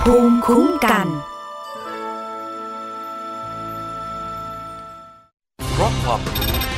[0.00, 1.06] ภูมิคุ้มกัน
[5.72, 6.53] เพราะความรู้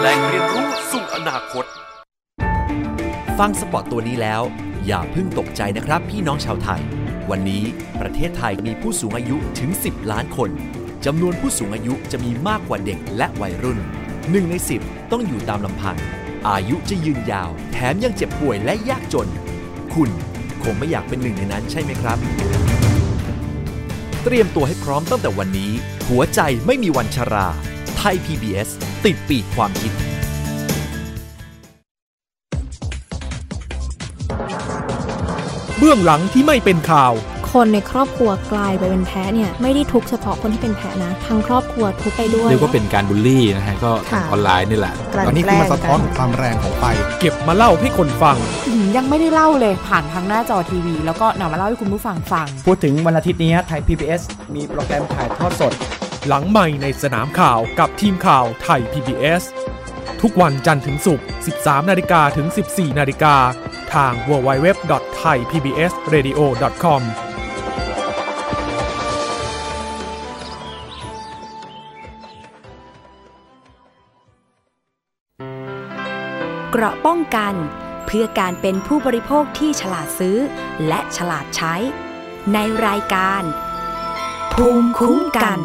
[0.00, 1.64] แหล่งเรียนรู้สู่อนาคต
[3.38, 4.42] ฟังสปอตตัวนี้แล้ว
[4.86, 6.82] อย่าเพิ่งตกใจนะครับพี่น้องชาวไทย
[7.30, 7.64] วันนี้
[8.00, 10.50] ประเทศไทยมีผู้สูงอายุถึง 10 ล้านคน
[11.06, 13.78] จำนวนผู้สูงอายุจะมีมากกว่าเด็กและวัยรุ่น
[14.14, 15.96] 1ใน 10 ต้องอยู่ตามลำพัง
[16.48, 19.28] อายุจะยืนยาว แถมยังเจ็บป่วยและยากจน
[19.94, 20.10] คุณ
[20.62, 22.18] คงไม่อยากเป็นหนึ่งในนั้นใช่ไหมครับ
[24.24, 25.72] เตรียมตัวให้พร้อมตั้งแต่วันนี้
[26.12, 27.46] หัวใจไม่มีวันชรา
[27.96, 28.68] ไทย PBS
[29.04, 29.92] ติดปีกความคิด
[35.78, 37.12] เบื้องหลังที่ไม่เป็นข่าว
[37.56, 44.94] คนในครอบครัวกลายไปเป็นแพ้เนี่ย ไม่ได้ทุกข์เฉพาะคนที่เป็นแพ้นะ ทั้งครอบครัวทุกข์ไปด้วย เรียกว่าเป็นการบูลลี่นะฮะ ก็ทางค่ะออนไลน์นี่แหละ
[45.26, 46.84] ตอนนี้คือมาสะท้อนถึงความแรงของไฟ
[47.20, 48.36] เก็บมาเล่าให้คนฟัง
[48.68, 54.22] อืมยังไม่ได้เล่าเลยผ่านทางหน้าจอทีวี แล้วก็นำมาเล่าให้คุณผู้ฟังฟัง พูดถึงวันอาทิตย์นี้ไทย PBS
[54.54, 55.72] มีโปรแกรมถ่ายทอดสด
[56.28, 59.42] หลังใหม่ในสนามข่าวกับทีมข่าวไทย PBS
[60.22, 61.24] ทุกวันจันทร์ถึงศุกร์
[61.56, 63.36] 13 นาฬิกาถึง 14 นาฬิกา
[63.94, 67.02] ทาง www.thaipbsradio.com
[76.70, 77.54] เกราะป้องกัน
[78.06, 80.38] เพื่อการเป็นผู้บริโภคที่ฉลาดซื้อ
[80.88, 81.74] และฉลาดใช้
[82.52, 83.42] ในรายการ
[84.52, 85.60] ภูมิคุ้มกัน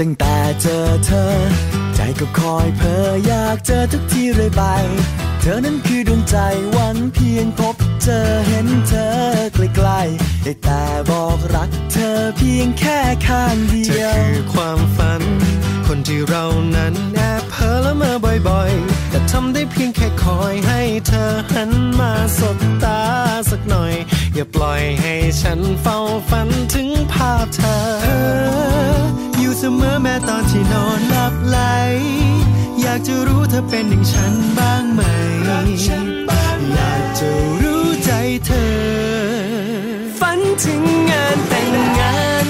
[0.00, 1.24] ตั้งแต่เจอเธอ
[1.94, 4.62] ใจก็คอยเพ้ออยากเจอทุกทีเรื่อยไป
[5.40, 6.36] เธอนั้นคือดวงใจ
[6.76, 9.08] วันเพียงพบเจอเห็นเธอ
[9.54, 15.22] ใกล้ๆได้แต่บอกรักเธอเพียงแค่ข้างเดียวเธอคือความฝัน
[15.86, 16.44] คนที่เรา
[16.76, 18.16] นั้นแอบเพ้อละเมอ
[18.48, 23.00] บ่อยๆ แต่ทำได้เพียงแค่คอยให้เธอหันมาสบตา
[23.50, 23.94] สักหน่อย
[24.34, 25.98] อย่าปล่อยให้ฉันเฝ้า
[26.30, 29.27] ฝันถึงภาพเธอ
[29.60, 31.58] เสมอแม้ตอนที่นอนหลับไหล
[32.80, 35.00] อยากจะรู้เธอเป็นอย่างฉันบ้างไหม
[35.46, 37.28] อยากจะ
[37.62, 38.10] รู้ใจ
[38.46, 38.70] เธอ
[40.20, 42.46] ฝันถึงงานแต่งงาน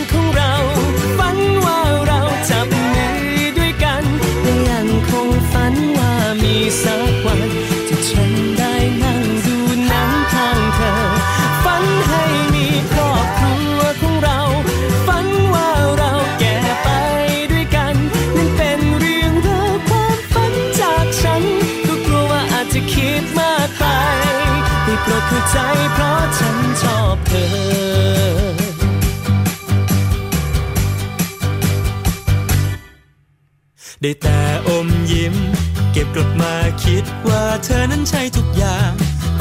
[25.38, 25.60] เข้าใจ
[25.94, 27.48] เพราะฉันชอบเธอ
[34.02, 35.34] ได้แต่อมยิ้ม
[35.92, 38.90] เกก็บกดมาคิดว่าเธอนั้นใช่ทุกอย่าง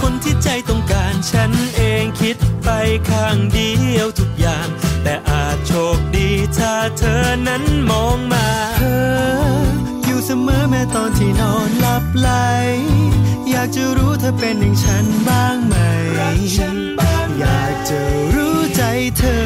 [0.02, 2.70] คนที่ใจต้องการฉันเองคิดไป
[3.10, 4.68] ข้างเดียวทุกอย่าง
[5.04, 8.48] แต่อาจโชคดีถ้าเธอนั้นมองมา
[8.80, 9.06] เธอ
[10.06, 12.30] อยู่เสมอแม้ตอนที่นอนหลับไหล
[13.58, 15.74] อยากจะรู้เธอเป็นอย่างฉันบ้างไหม
[16.18, 16.20] อ
[17.44, 18.00] ยากจะ
[18.34, 18.82] รู้ใจ
[19.18, 19.46] เธอ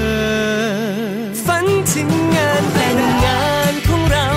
[1.46, 4.28] ฝันถึงงานแต่งงานของเรา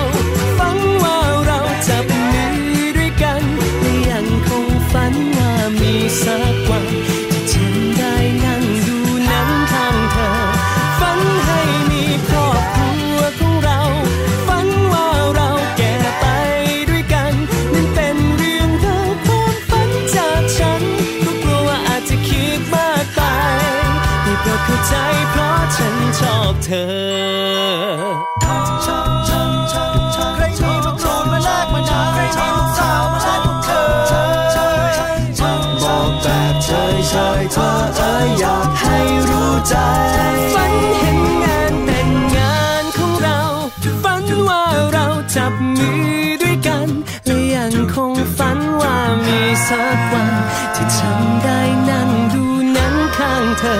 [0.57, 2.17] ฝันว่าเราจะเป็
[2.51, 3.41] นมือด้วยกัน
[3.81, 6.44] และยังคงฝันว่ามีสัก
[49.69, 50.33] สักวัน
[50.75, 51.59] ที่ฉันได้
[51.89, 52.43] นั่งดู
[52.73, 53.77] หนังข้างเธอ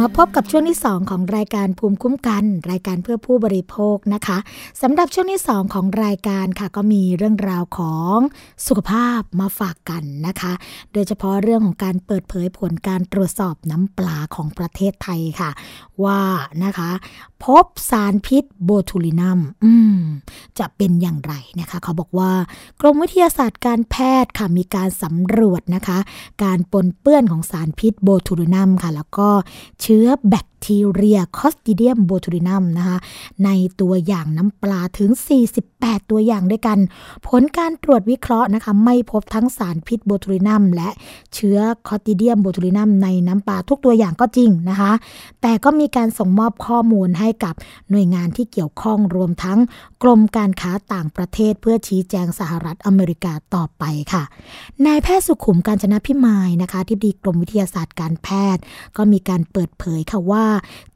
[0.00, 4.38] มาพบกับช่วงที่ 2 ของรายการภูมิคุ้มกัน รายการเพื่อผู้บริโภคนะคะ
[4.82, 8.16] สำหรับช่วงที่ 2 ของรายการค่ะ ก็มีเรื่องราวของ
[8.66, 10.52] สุขภาพมาฝากกันนะคะ
[10.92, 15.50] โดยเฉพาะเรื่องของการเปิดเผยผลการตรวจสอบน้ำปลาของประเทศไทยค่ะ
[16.04, 16.20] ว่า
[16.64, 16.90] นะคะ
[17.44, 19.98] พบสารพิษโบทูลินัมอืม
[20.58, 22.32] จะเป็นอย่างไรนะคะ เขาบอกว่า
[22.80, 25.98] กรมวิทยาศาสตร์การแพทย์ค่ะมีการสำรวจนะคะ
[26.44, 29.28] การปนเปื้อนของสารพิษโบทูลินัมค่ะ แล้วก็
[29.82, 32.96] เชื้อแบค ทีเรีย Clostridium botulinum นะคะ
[33.44, 33.50] ใน
[33.80, 35.10] ตัวอย่างน้ำปลาถึง
[35.60, 36.78] 48 ตัวอย่างด้วยกัน
[37.26, 40.88] ผลการตรวจวิเคราะห์นะคะไม่พบทั้งสารพิษโบทูลินัมและ
[41.34, 41.58] เชื้อ
[41.88, 44.92] Clostridium botulinum ในน้ำปลาทุกตัวอย่างก็จริงนะคะ
[45.42, 47.54] แต่ก็มีการส่งมอบข้อมูลให้กับ
[47.90, 49.58] หน่วยงานที่เกี่ยวข้องรวมทั้ง
[50.02, 54.22] กรมการค้าต่างประเทศเพื่อชี้แจงสหรัฐอเมริกาต่อไปค่ะ
[54.86, 58.62] นายแพทย์สุขุมการจนะพิมายนะคะที่ดีกรมวิทยาศาสตร์การแพทย์
[58.96, 60.46] ก็มีการเปิดเผยค่ะว่า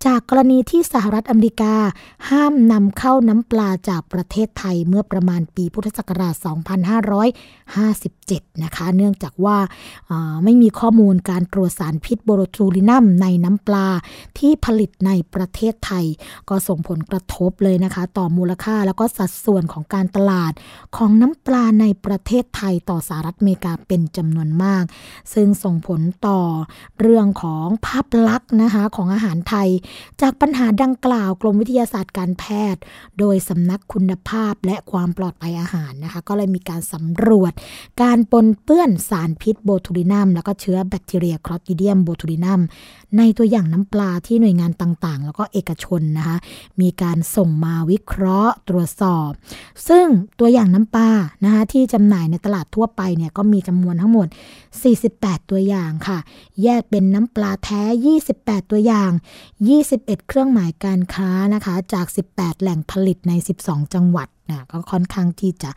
[0.06, 1.74] จากกรณีที่สหรัฐอเมริกา
[2.30, 6.34] ห้ามนำเข้าน้ำปลาจากประเทศไทยเมื่อประมาณปีพุทธศักราช
[7.72, 13.88] 2557 นะคะ เนื่องจากว่าาไม่มีข้อมูลการตรวจสารพิษโบโรทูลินัมในน้ำปลา
[14.38, 16.04] ที่ผลิตในประเทศไทย
[16.48, 20.52] ก็ส่งผลกระทบเลยนะคะ ต่อมูลค่าแล้วก็สัดส่วนของการตลาด
[20.96, 24.84] ของน้ำปลาในประเทศไทยต่อสหรัฐอเมริกาเป็นจำนวนมาก
[25.34, 26.40] ซึ่งส่งผลต่อ
[27.00, 29.68] เรื่องของภาพลักษณ์นะคะของอาหารไทย
[30.20, 32.44] จากปัญหาดังกล่าวกรมวิทยาศาสตร์การแพ
[32.74, 32.80] ทย์
[33.18, 37.52] โดยสำนักคุณภาพและความปลอดภัยอาหารนะคะก็เลยมีการสำรวจ
[38.02, 42.60] การปนเปื้อนสารพิษโบทูลินัม แล้วก็เชื้อแบคทีเรียคลอติเดียมโบทูลินัม
[43.18, 46.36] ในตัวอย่างน้ำปลาที่หน่วยงานต่างๆ แล้วก็เอกชนนะคะ
[46.80, 49.32] มีการส่งมาวิเคราะห์ตรวจสอบ
[49.88, 50.06] ซึ่ง
[50.38, 51.10] ตัวอย่างน้ำปลา
[51.44, 54.28] นะคะที่จำหน่ายในตลาดทั่วไปเนี่ยก็มีจำนวนทั้งหมด
[54.88, 56.18] 48 ตัวอย่างค่ะ
[56.62, 57.82] แยกเป็นน้ำปลาแท้
[58.26, 59.10] 28 ตัวอย่าง
[59.68, 63.32] 21 เครื่องหมายการค้านะคะ จาก 18 แหล่งผลิตใน
[63.62, 65.70] 12 จังหวัด นะก็ค่อนข้างที่จะ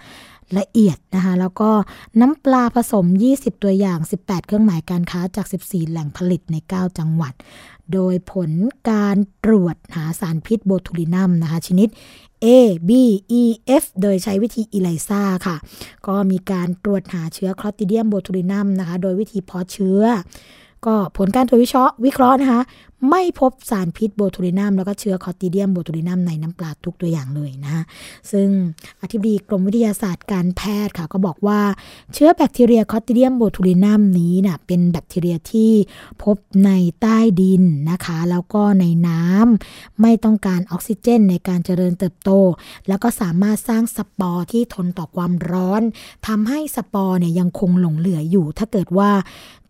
[0.57, 1.71] ละเอียดนะคะแล้วก็
[2.19, 3.05] น้ำปลาผสม
[3.35, 7.33] 20 ตัวอย่าง 18 เครื่องหมายการค้าจาก 14 แหล่งผลิตใน 9 จังหวัด
[7.93, 8.51] โดยผล
[8.89, 11.89] การตรวจหาสารพิษโบทูลินัมนะคะชนิด
[12.45, 12.47] A
[12.89, 12.91] B
[13.41, 13.43] E
[13.81, 15.55] F โดยใช้วิธีอิไลซาค่ะ
[16.07, 20.01] ก็มีการตรวจหาเชื้อคลอติเดียมโบทูลินัมนะคะ โดยวิธีเพาะเชื้อ
[20.85, 22.61] ก็ผลการตรวจวิเคราะห์วิเคราะห์นะคะ
[23.09, 27.83] ไม่พบสารพิษโบทูลินัมแล้วก็เชื้อคอติเดียมโบทูลินัมในน้ำปลาทุกตัวอย่างเลยนะ
[28.31, 28.49] ซึ่ง
[29.01, 31.61] อธิบดีกรมวิทยาศาสตร์การแพทย์ค่ะก็บอกว่า
[32.13, 35.71] เชื้อแบคทีเรียคอติเดียมโบทูลินัมนี้นะ่ะเป็นแบคทีเรียที่
[36.23, 36.71] พบใน
[37.01, 42.31] ใต้ดินนะคะ แล้วก็ในน้ำไม่ต้องการออกซิเจนในการเจริญเติบโต
[42.87, 45.81] แล้วก็สามารถสร้างสปอร์ที่ทนต่อความร้อน
[46.27, 49.11] ทำให้สปอร์เนี่ยยังคงหลงเหลืออยู่ ถ้าเกิดว่า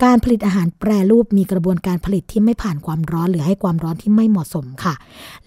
[0.03, 4.93] การผลิตอาหารแปรรูปมีกระบวนการผลิตที่ไม่ผ่านความร้อนร้อนหรือให้ความร้อนที่ไม่เหมาะสมค่ะ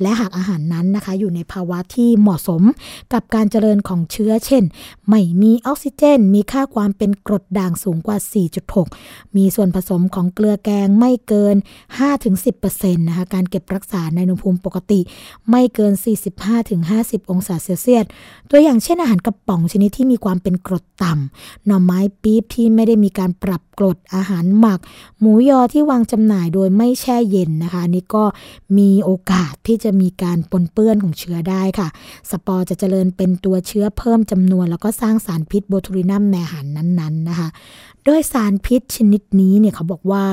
[0.00, 2.62] และหากอาหารนั้นนะคะอยู่ในภาวะที่เหมาะสม
[3.12, 4.64] กับการเจริญของเชื้อ เช่น
[5.08, 8.18] ไม่มีออกซิเจน มีค่าความเป็นกรดด่างสูงกว่า
[8.76, 11.56] 4.6 มีส่วนผสมของเกลือแกงไม่เกิน
[12.30, 15.00] 5-10%นะคะการเก็บรักษาในอุณหภูมิปกติ
[15.50, 15.92] ไม่เกิน
[16.62, 18.04] 45-50 องศาเซลเซียส
[18.50, 24.80] ตัวอย่างเช่นอาหารกระป๋องชนิดที่มีความเป็นกรดต่ำหน่อไม้ปี๊บที่ไม่ได้มีการปรับกรดอาหารหมัก
[25.20, 28.24] หมูยอที่วางจำหน่ายโดยไม่แช่เย็นนะคะ นี่ก็
[28.78, 31.88] มีโอกาสที่จะมีการปนเปื้อนของเชื้อได้ค่ะ
[32.30, 37.48] สปอร์จะเจริญเป็นตัวเชื้อเพิ่มจำนวน แล้วก็สร้างสารพิษโบทูลินัมในอาหารนั้นๆนะคะ
[38.04, 40.24] โดยสารพิษชนิดนี้เนี่ยเขาบอกว่า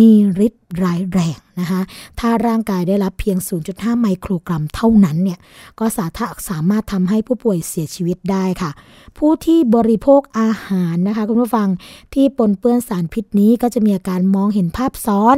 [0.00, 0.10] มี
[0.46, 1.80] ฤทธิ์ร้ายแรง นะคะ
[2.20, 3.36] ถ้าร่างกายได้รับเพียง
[3.68, 5.38] 0.5 ไมโครกรัมเท่านั้นเนี่ย
[5.78, 6.06] ก็สา
[6.48, 8.70] สามารถทำให้ผู้ป่วยเสียชีวิตได้ค่ะ
[9.18, 11.68] ผู้ที่บริโภคอาหารนะคะคุณผู้ฟัง
[12.14, 15.36] ที่ปนเปื้อนสารพิษนี้ก็จะมีอาการมองเห็นภาพซ้อน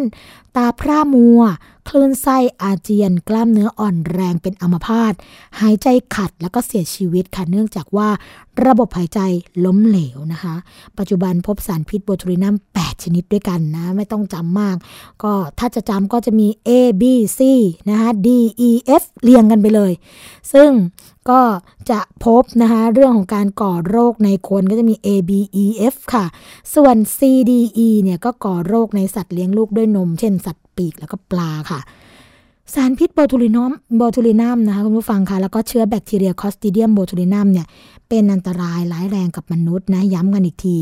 [0.56, 1.40] ตาพร่ามัว
[1.88, 5.14] คลื่นไส้อาเจียน กล้ามเนื้ออ่อนแรงเป็นอัมพาต
[5.60, 8.08] หายใจขัดแล้วก็เสียชีวิตค่ะเนื่องจากว่า
[8.66, 9.20] ระบบหายใจ
[9.64, 10.54] ล้มเหลวนะคะ
[10.98, 14.76] ปัจจุบันพบสารพิษโบทูลินัม 8 ชนิดด้วยกันนะ ไม่ต้องจำมาก
[15.22, 16.70] ก็ถ้าจะจำก็จะมี A
[17.02, 17.04] B
[17.38, 17.40] C
[17.88, 18.28] นะคะ D
[18.68, 18.70] E
[19.00, 19.92] F เรียงกันไปเลย
[20.52, 20.70] ซึ่ง
[21.30, 21.40] ก็
[21.90, 25.30] จะพบนะคะเรื่องของการก่อโรคในคนก็จะมี A B
[25.64, 26.24] E F ค่ะ
[26.74, 27.20] ส่วน C
[27.50, 27.52] D
[27.86, 31.80] E เนี่ยก็ก่อโรคในสัตว์เลี้ยงลูกด้วยนม เช่นสัตว์ปีกแล้วก็ปลาค่ะ
[32.74, 37.66] สารพิษโบทูลินอมโบทูลินัมนะคะคุณผู้ฟังคะแล้วก็เชื้อแบคทีเรียคอสติเดียมโบทูลินัมเนี่ย
[38.08, 40.76] เป็นอันตรายร้ายแรงกับมนุษย์นะย้ำกันอีกที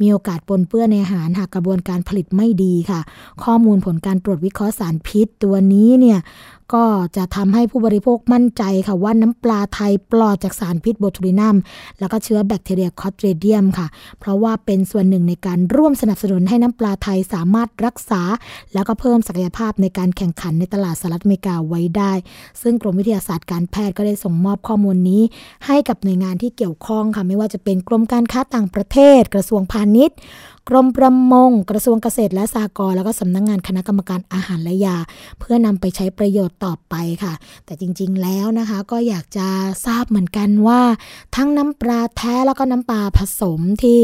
[0.00, 3.00] มีโอกาสปนเปื้อนในอาหารหากกระบวนการผลิตไม่ดีค่ะ
[3.44, 6.18] ข้อมูลผลการตรวจวิเคราะห์สารพิษตัวนี้เนี่ย
[6.74, 6.84] ก็
[7.16, 11.56] จะทำให้ผู้บริโภคมั่นใจค่ะว่าน้ำปลาไทยปลอดจากสารพิษโบทูลินัม
[11.98, 13.86] แล้วก็เชื้อแบคทีเรียคอสเตรเดียมค่ะ
[14.20, 18.22] เพราะว่าเป็นส่วนหนึ่งในการร่วมสนับสนุนให้น้ำปลาไทยสามารถรักษา
[18.74, 22.12] แล้วก็เพิ่มศักยภาพในการแข่งขันในตลาดสหรัฐอเมริกาไว้ได้
[22.62, 25.22] ซึ่งกรมวิทยาศาสตร์การแพทย์ก็ได้ส่งมอบข้อมูลนี้
[25.66, 30.16] ให้กับหน่วยงานที่เกี่ยวข้องค่ะไม่ว่าจะเป็นกรมการค้าต่างประเทศกระทรวงพาณิชย์
[30.68, 34.96] กรมประมง กระทรวงเกษตรและสหกรณ์แล้วก็สำนักงงานคณะกรรมการอาหารและยา
[35.38, 37.34] เพื่อนำไปใช้ประโยชน์ต่อไปค่ะ
[37.64, 39.48] แต่จริงๆแล้วนะคะ ก็อยากจะ
[39.86, 40.80] ทราบเหมือนกันว่า
[41.36, 44.00] ทั้งน้ำปลาแท้แล้วก็น้ำปลาผสมที่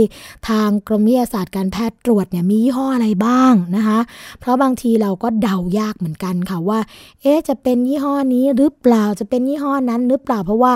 [0.48, 3.98] ทางกรมวิทยาศาสตร์การแพทย์ตรวจเนี่ยมียี่ห้ออะไรบ้างนะคะ
[4.40, 6.80] เพราะบางทีเราก็เดายากเหมือนกันค่ะว่า
[7.22, 10.74] เอ๊จะเป็นยี่ห้อนี้หรือเปล่าจะเป็นยี่ห้อนั้นหรือเปล่าเพราะว่า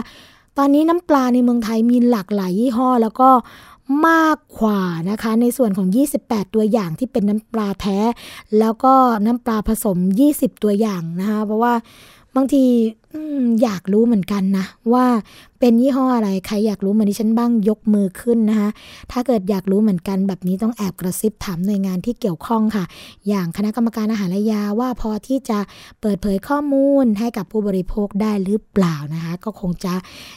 [0.59, 3.31] ตอนนี้น้ำปลาในเมืองไทยมีหลากหลายยี่ห้อ แล้วก็
[4.07, 5.89] มากกว่านะคะ ในส่วนของ
[6.21, 7.99] 28 ตัวอย่างที่เป็นน้ำปลาแท้
[8.59, 8.95] แล้วก็
[9.27, 9.99] น้ำปลาผสม
[10.31, 11.75] 20 ตัวอย่างนะคะ เพราะว่า
[12.37, 12.65] บางที
[13.63, 15.07] อยากรู้เหมือนกันนะ ว่า
[15.61, 18.69] เป็นยี่ห้ออะไรใครอยากรู้เหมือนดิฉันบ้างยกมือขึ้นนะคะ
[19.13, 22.85] ถ้าเกิดอยากรู้เหมือนกันแบบนี้ต้องแอบกระซิบถามหน่วยงานที่เกี่ยวข้องค่ะ
[23.29, 25.59] อย่างคณะกรรมการอาหารและยาว่าพอที่จะ
[26.01, 29.93] เปิดเผยข้อมูลให้กับผู้บริโภคได้หรือเปล่านะคะ ก็คงจะ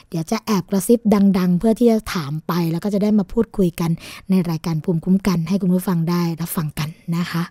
[0.08, 0.98] เดี๋ยวจะแอบกระซิบ
[1.38, 3.90] ดัง ๆ เพื่อที่จะถามไปแล้วก็จะได้มาพูดคุยกัน
[4.30, 7.42] ในรายการภูมิคุ้มกัน ให้คุณผู้ฟังได้รับฟังกันนะคะ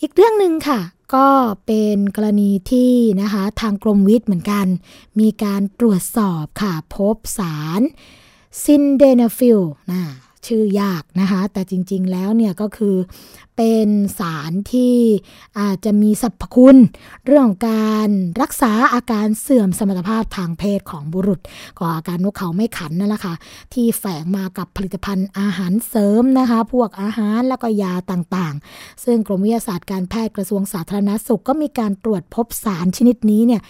[0.00, 0.80] อีกเรื่องหนึ่งค่ะ
[1.14, 1.28] ก็
[1.66, 4.66] เป็นกรณีที่นะคะทางกรมวิทย์เหมือนกัน
[5.20, 7.80] มีการตรวจสอบค่ะพบสาร
[8.64, 9.60] ซินเดนฟิล
[9.90, 10.02] นะ
[10.46, 12.96] ชื่อยากนะคะแต่จริงๆแล้วเนี่ยก็คือ
[13.56, 13.88] เป็น
[14.18, 14.96] สารที่
[15.60, 16.76] อาจจะมีสรรพคุณ
[17.26, 18.08] เรื่องของการ
[18.42, 21.40] รักษาอาการเสื่อมสมรรถภาพทางเพศของบุรุษ
[21.78, 23.34] ก็อาการนกเขาไม่ขันนั่นแหละค่ะ
[23.74, 33.62] ที่แฝงมากับผลิตภัณฑ์อาหารเสริมนะคะพวกอาหารแล้วก็ยาต่างๆ ซึ่งกรมวิทยาศาสตร์การแพทย์กระทรวงสาธารณสุขก็มีการตรวจพบสารชนิดนี้เนี่ย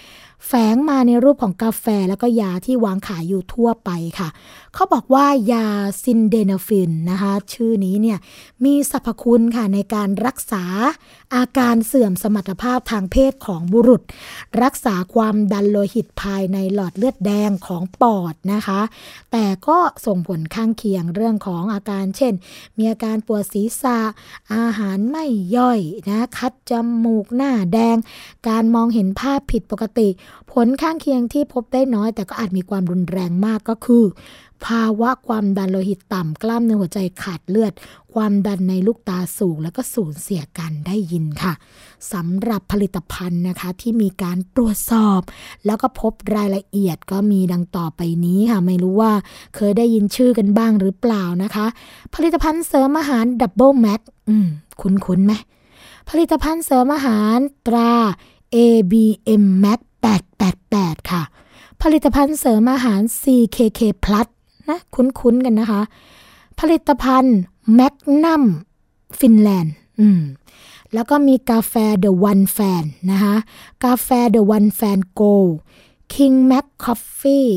[0.48, 4.28] แฝงมาในรูปของกาแฟแล้วก็ยาที่วางขายอยู่ทั่วไปค่ะ
[4.74, 5.66] เขาบอกว่ายา
[6.02, 8.18] ซิลเดนาฟิลนะคะ ชื่อนี้เนี่ย
[8.64, 10.64] มีสรรพคุณค่ะในการรักษา
[11.34, 14.02] อาการเสื่อมสมรรถภาพทางเพศของบุรุษ
[14.62, 18.80] รักษาความดันโลหิตภายในหลอดเลือดแดงของปอดนะคะ
[19.32, 22.32] แต่ก็ส่งผลข้างเคียงเรื่องของอาการเช่น
[22.78, 23.98] มีอาการปวดศีรษะ
[24.54, 25.24] อาหารไม่
[25.56, 26.72] ย่อยนะคัดจ
[27.04, 27.96] มูกหน้าแดง
[28.48, 30.08] การมองเห็นภาพผิดปกติ
[30.52, 34.04] ผลข้างเคียงที่พบได้น้อย แต่ก็อาจมีความรุนแรงมากก็คือ
[34.66, 37.72] ภาวะความดันโลหิตต่ำกล้ามเนื้อหัวใจขาดเลือด
[38.14, 41.52] ความดันในลูกตาสูง แล้วก็สูญเสียการได้ยินค่ะ
[42.12, 45.20] สำหรับผลิตภัณฑ์นะคะที่มีการตรวจสอบ
[45.66, 49.12] แล้วก็พบรายละเอียดก็มีดังต่อไปนี้ค่ะ ไม่รู้ว่า
[49.56, 51.66] เคยได้ยินชื่อกันบ้างหรือเปล่านะคะ
[52.14, 54.46] ผลิตภัณฑ์เสริมอาหารดับเบิลแม็กอืม
[54.80, 55.32] คุ้นๆไหม
[56.10, 57.92] ผลิตภัณฑ์เสริมอาหารตรา
[58.54, 59.80] ABM Max
[60.42, 61.22] 888 ค่ะ
[61.82, 64.28] ผลิตภัณฑ์เสริมอาหาร CKK Plus
[64.68, 65.80] นะคุ้นๆกันนะคะ
[66.60, 67.38] ผลิตภัณฑ์
[67.74, 67.94] แมก
[68.24, 68.44] นัม
[69.18, 70.20] ฟินแลนด์อืม
[70.94, 73.34] แล้วก็มีกาแฟ The One Fan นนะคะ
[73.84, 75.34] กาแฟ The One Fan Go
[76.14, 77.50] King Mac Coffee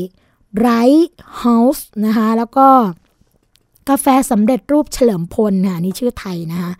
[0.66, 2.68] Right House นะคะแล้วก็
[3.88, 6.72] กาแฟสำเร็จรูปเฉลิมพลค่ะนี่ชื่อไทยนะคะ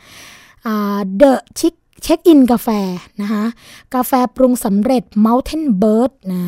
[1.16, 2.68] เดอะชิคเช็คอินกาแฟ
[3.20, 3.44] นะคะ
[3.94, 6.42] กาแฟปรุงสำเร็จ Mountain Bird นะ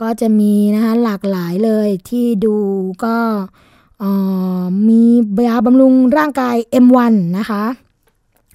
[0.00, 2.56] ก็จะมีนะคะหลากหลายเลยที่ดู
[3.04, 3.16] ก็
[4.88, 5.02] มี
[5.46, 7.64] ยาบำรุงร่างกาย M1 นะคะ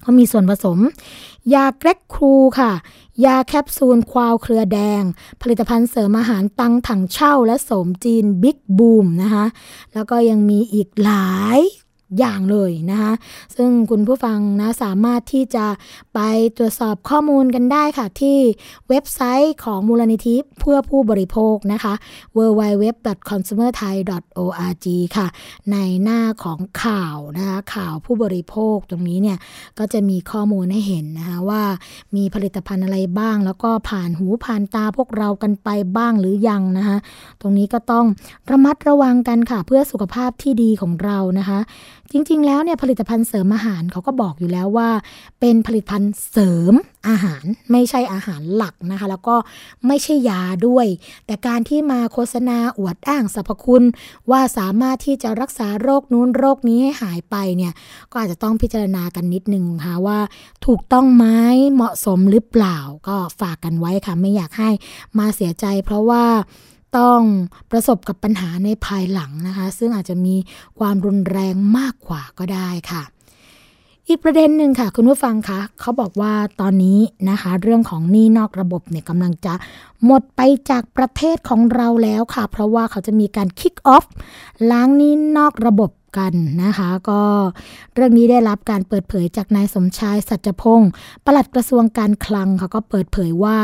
[0.04, 0.78] ก็มีส่วนผสม
[1.54, 2.72] ยาแกรกครูค่ะ
[3.24, 5.02] ยาแคปซูลควาวเครือแดง
[5.42, 9.44] ผลิตภัณฑ์เสริมอาหารตังถังเช่า และสมจีนบิ๊กบูมนะคะ
[9.94, 11.60] แล้วก็ยังมีอีกหลาย
[12.18, 13.12] อย่างเลยนะคะ
[13.56, 15.66] ซึ่งคุณผู้ฟังนะสามารถที่จะ
[16.14, 16.20] ไป
[16.56, 18.38] ตรวจสอบข้อมูลกันได้ค่ะ ที่
[18.88, 21.94] เว็บไซต์ของมูลนิธิเพื่อผู้บริโภคนะคะ
[22.36, 24.86] www.consumerthai.org
[25.16, 25.26] ค่ะ
[25.72, 29.38] ในหน้าของข่าวนะคะข่าวผู้บริโภคตรงนี้เนี่ย
[29.78, 31.62] ก็จะมีข้อมูลให้เห็นนะคะว่า
[32.16, 36.96] มีผลิตภัณฑ์อะไรบ้าง แล้วก็ผ่านหูผ่านตาพวกเรากันไปบ้างหรือยังนะคะ
[37.40, 38.04] ตรงนี้ก็ต้อง
[38.50, 41.58] ระมัดระวังกันค่ะ เพื่อสุขภาพที่ดีของเรานะคะ
[42.12, 44.90] จริงๆ แล้วเนี่ยผลิตภัณฑ์เสริมอาหารเขาก็บอกอยู่แล้วว่า
[45.40, 46.74] เป็นผลิตภัณฑ์เสริม
[47.08, 49.36] อาหารไม่ใช่อาหารหลักนะคะ แล้วก็
[49.86, 50.86] ไม่ใช่ยาด้วย
[51.26, 53.84] แต่การที่มาโฆษณาอวดอ้างสรรพคุณ
[54.30, 57.72] ว่าสามารถที่จะรักษาโรคนู้นโรคนี้ให้หายไปเนี่ย
[58.10, 60.18] ก็อาจจะต้องพิจารณากันนิดนึงค่ะว่า
[60.66, 61.26] ถูกต้องไหม
[61.74, 62.78] เหมาะสมหรือเปล่า
[63.08, 64.70] ก็ฝากกันไว้ค่ะ ไม่อยากให้
[65.18, 66.24] มาเสียใจ เพราะว่า
[66.98, 67.20] ต้อง
[67.70, 70.36] ประสบกับปัญหาในภายหลังนะคะ ซึ่งอาจจะมี
[70.78, 73.02] ความรุนแรงมากกว่าก็ได้ค่ะ
[74.08, 76.98] อีกประเด็นหนึ่งค่ะ คุณผู้ฟังคะเขาบอกว่าตอนนี้
[77.30, 79.54] นะคะ เรื่องของหนี้นอกระบบเนี่ยกำลังจะ
[80.04, 80.40] หมดไป
[80.70, 84.04] จากประเทศของเราแล้วค่ะ เพราะว่าเขาจะมีการคิกออฟ
[84.70, 86.32] ล้างหนี้นอกระบบ กัน
[86.64, 87.22] นะคะ ก็
[87.94, 90.90] เรื่องนี้ได้รับการเปิดเผยจากนายสมชายสัจพงศ์
[91.24, 93.56] ปลัดกระทรวงการคลังเขาก็เปิดเผยว่า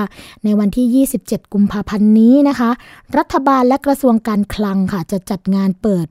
[0.44, 2.70] ในวันที่ 27 กุมภาพันธ์นี้นะคะ
[3.18, 6.06] รัฐบาลและกระทรวงการคลังค่ะจะจัดงานเปิด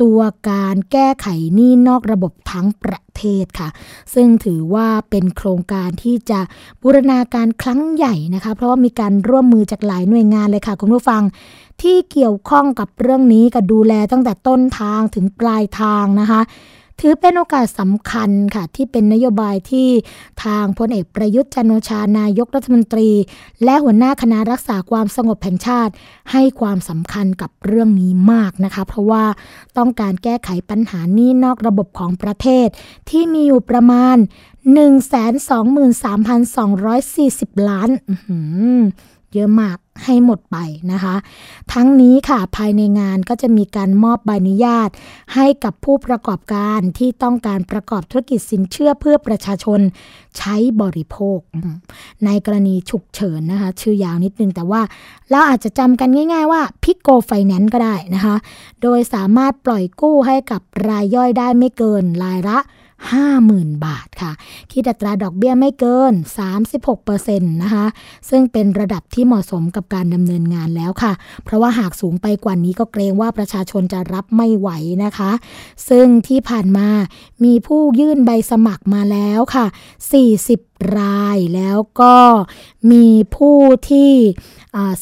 [0.00, 0.20] ตัว
[0.50, 3.68] การแก้ไขหนี้นอกระบบทั้งประเทศค่ะ
[4.14, 6.40] ซึ่งถือว่าเป็นโครงการที่จะ
[6.82, 11.22] บูรณาการครั้งใหญ่นะคะ เพราะว่ามีการร่วมมือจากหลายหน่วยงานเลยค่ะ คุณผู้ฟัง
[11.82, 16.40] ที่เกี่ยวข้องกับเรื่องนี้ก็ดูแลตั้งแต่ต้นทางถึงปลายทางนะคะ
[17.00, 19.88] ถือเป็นโอกาสสำคัญค่ะ ที่เป็นนโยบายที่
[20.44, 23.10] ทางพลเอกประยุทธ์จันโอชานายกรัฐมนตรี
[23.64, 25.92] และหัวหน้าคณะรักษาความสงบแห่งชาติ
[26.32, 29.24] ให้ความสำคัญกับเรื่องนี้มากนะคะ เพราะว่า
[29.78, 32.68] ต้องการแก้ไขปัญหานี้นอกระบบของประเทศ
[33.10, 34.16] ที่มีอยู่ประมาณ
[34.76, 37.90] 123,240 ล้าน
[39.34, 40.56] เยอะมากให้หมดไป
[40.92, 41.16] นะคะ
[41.72, 44.90] ทั้งนี้ค่ะภายในงานก็จะมีการมอบใบอนุญาต
[45.34, 49.80] ให้กับผู้ประกอบการที่ต้องการประกอบธุรกิจสินเชื่อเพื่อประชาชน
[50.38, 51.38] ใช้บริโภค
[52.24, 54.82] ในกรณีฉุกเฉินนะคะ ชื่อยาวนิดนึงแต่ว่า
[55.30, 58.36] เราอาจจะจำกันง่าย ๆ ว่าพิกโกไฟแนนซ์ก็ได้นะคะ
[58.82, 62.58] โดยสามารถปล่อยกู้ให้กับรายย่อยได้ไม่เกินรายละ
[63.04, 64.32] 50,000 บาทค่ะ
[64.72, 66.12] คิดอัตราดอกเบี้ยไม่เกิน
[66.72, 67.86] 36%นะคะ
[68.28, 71.12] ซึ่งเป็นระดับที่เหมาะสมกับการดำเนินงานแล้วค่ะ
[71.44, 74.68] เพราะว่าหากสูงไปกว่านี้ก็เกรงว่าประชาชนจะรับไม่ไหว
[75.04, 75.30] นะคะ
[75.88, 76.88] ซึ่งที่ผ่านมา
[77.44, 79.66] มีผู้ยื่นใบสมัครมาแล้วค่ะ
[80.22, 80.65] 40
[80.96, 82.16] รายแล้วก็
[82.90, 83.06] มี
[83.36, 83.58] ผู้
[83.90, 84.12] ที่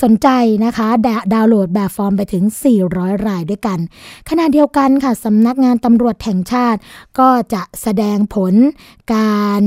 [0.02, 0.28] สนใจ
[0.64, 0.88] นะคะ
[1.34, 2.44] ดาวน์โหลดแบบฟอร์มไปถึง
[2.84, 3.78] 400 รายด้วยกัน
[4.28, 6.80] ขณะเดียวกันค่ะสำนักงานตำรวจแห่งชาติ
[7.18, 8.54] ก็จะแสดงผล
[9.14, 9.62] การ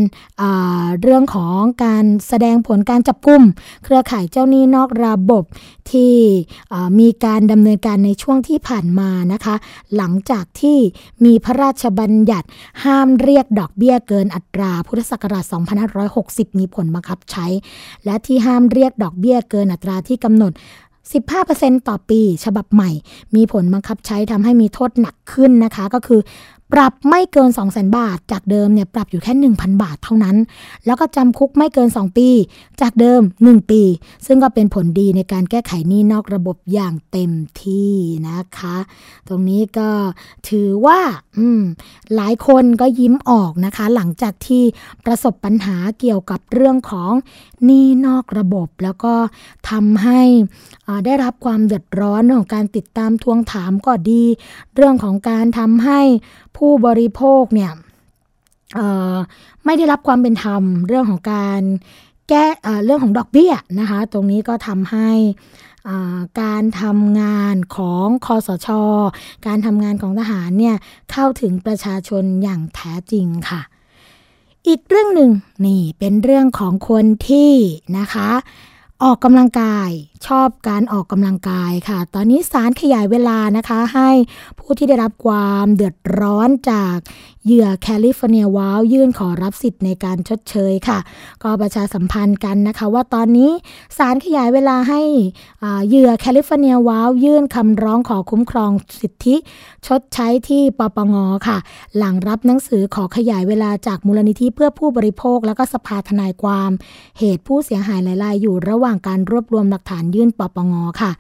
[1.02, 3.44] เรื่องของการแสดงผลการจับกุ่ม
[3.84, 5.44] เครือข่ายเจ้าหนี้นอกระบบ
[5.92, 6.16] ที่
[7.00, 9.56] มีการดำเนินการในช่วงที่ผ่านมานะคะ
[9.96, 10.78] หลังจากที่
[11.26, 12.48] มีพระราชบัญญัติ
[12.84, 15.44] ห้ามเรียกดอกเบี้ยเกินอัตราพุทธศักราช
[15.98, 17.46] 2560 มีผลบังคับใช้
[18.06, 20.52] และที่ห้ามเรียกดอกเบี้ยเกินอัตราที่กำหนด
[21.20, 22.92] 15%ต่อปี ฉบับใหม่
[23.36, 26.22] มีผลบังคับใช้ทำให้มีโทษหนักขึ้นนะคะ ก็คือ
[26.74, 30.38] ปรับไม่เกิน 2 0 0 0 0 0 บาท จากเดิมเนี่ยปรับอยู่แค่ 1,000 บาทเท่านั้น
[30.86, 32.30] แล้วก็จำคุกไม่เกิน 2 ปี
[32.82, 33.82] จากเดิม 1 ปี
[34.26, 37.94] ซึ่งก็เป็นผลดีในการแก้ไขหนี้นอกระบบอย่างเต็มที่
[38.28, 38.78] นะคะ
[39.28, 39.90] ตรงนี้ก็
[40.50, 41.00] ถือว่า
[41.38, 41.62] อืม
[42.16, 44.64] หลายคนก็ยิ้มออกนะคะ หลังจากที่
[45.06, 47.12] ประสบปัญหาเกี่ยวกับเรื่องของ
[47.66, 49.14] หนี้นอกระบบ แล้วก็
[49.70, 50.22] ทำให้
[51.06, 54.24] ได้รับความเดือดร้อนของการติดตามทวงถามก็ดี
[54.76, 56.02] เรื่องของการทำให้
[56.58, 57.72] ผู้บริโภคเนี่ย
[59.66, 61.62] ไม่ได้รับความเป็นธรรมเรื่องของการ
[62.30, 62.46] แก้
[62.86, 65.10] เรื่องของดอกเบี้ยนะคะตรงนี้ก็ทำให้
[66.42, 68.68] การทำงานของคอสช
[69.48, 70.76] การทำงานของทหารเนี่ย
[71.12, 73.62] เข้าถึงประชาชนอย่างแท้จริงค่ะ
[74.68, 75.32] อีกเรื่องหนึ่ง
[75.66, 77.54] นี่เป็นเรื่องของคนที่
[77.98, 78.30] นะคะ
[79.04, 79.90] ออกกำลังกาย
[80.26, 84.10] ชอบการออกกำลังกายค่ะ ตอนนี้ศาลขยายเวลานะคะ ให้
[84.60, 86.98] ผู้ที่ได้รับความเดือดร้อนจาก
[87.46, 91.00] เหยื่อแคลิฟอร์เนียวาวยื่นขอรับสิทธิ์ในการชดเชยค่ะ
[91.44, 93.52] ก็ประชาสัมพันธ์กันนะคะ ว่าตอนนี้
[93.98, 95.02] ศาลขยายเวลาให้
[95.88, 99.36] เหยื่อแคลิฟอร์เนียวาวยื่นคำร้องขอคุ้มครองสิทธิ
[99.88, 101.16] ชดใช้ที่ปปง
[101.48, 101.58] ค่ะ
[101.98, 106.72] หลังรับหนังสือขอขยายเวลาจากมูลนิธิเพื่อผู้บริโภค แล้วก็สภาทนายความ
[107.20, 111.12] เหตุผู้เสียหายหลาย ๆ อยู่ระหว่างการรวบรวมหลักฐานยื่นปปงค่ะ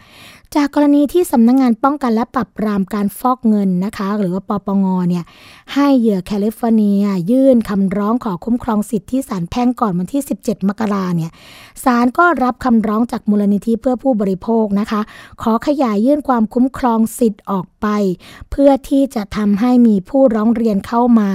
[0.55, 5.23] จากกรณีที่สำนักงงานป้องกันและปรับปรามการฟอกเงินนะคะ หรือว่าปปงเนี่ย
[5.73, 11.31] ให้เหยื่อแคลิฟอร์เนีย ยื่นคำร้องขอคุ้มครองสิทธิที่ศาลแพ่งก่อนวันที่ 17 มกราเนี่ย
[11.83, 15.01] ศาลก็รับคำร้องจากมูลนิธิเพื่อผู้บริโภคนะคะ
[15.41, 17.87] ขอขยายยื่นความคุ้มครองสิทธิ์ออกไป
[18.51, 21.29] เพื่อที่จะทำให้มีผู้ร้องเรียนเข้ามา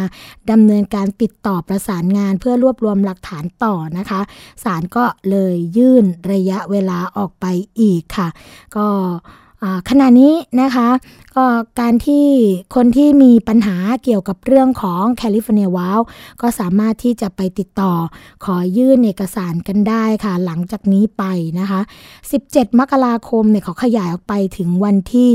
[0.50, 4.20] ดำเนินการติดต่อประสานงาน เพื่อรวบรวมหลักฐานต่อนะคะ
[4.64, 7.46] ศาลก็เลยยื่นระยะเวลาออกไป
[7.80, 8.28] อีกค่ะ
[8.76, 8.86] ก็
[9.88, 10.88] ขณะนี้นะคะ
[11.36, 11.44] ก็
[11.80, 12.26] การที่
[12.74, 16.00] คนที่มีปัญหาเกี่ยวกับเรื่องของแคลิฟอร์เนียวาว
[16.40, 17.92] ก็สามารถที่จะไปติดต่อ
[18.44, 21.24] ขอยื่นเอกสารกันได้ค่ะ หลังจากนี้ไป
[21.58, 21.80] นะคะ
[22.30, 25.30] 17 มกราคมเนี่ยเขาขยายออกไปถึงวันที่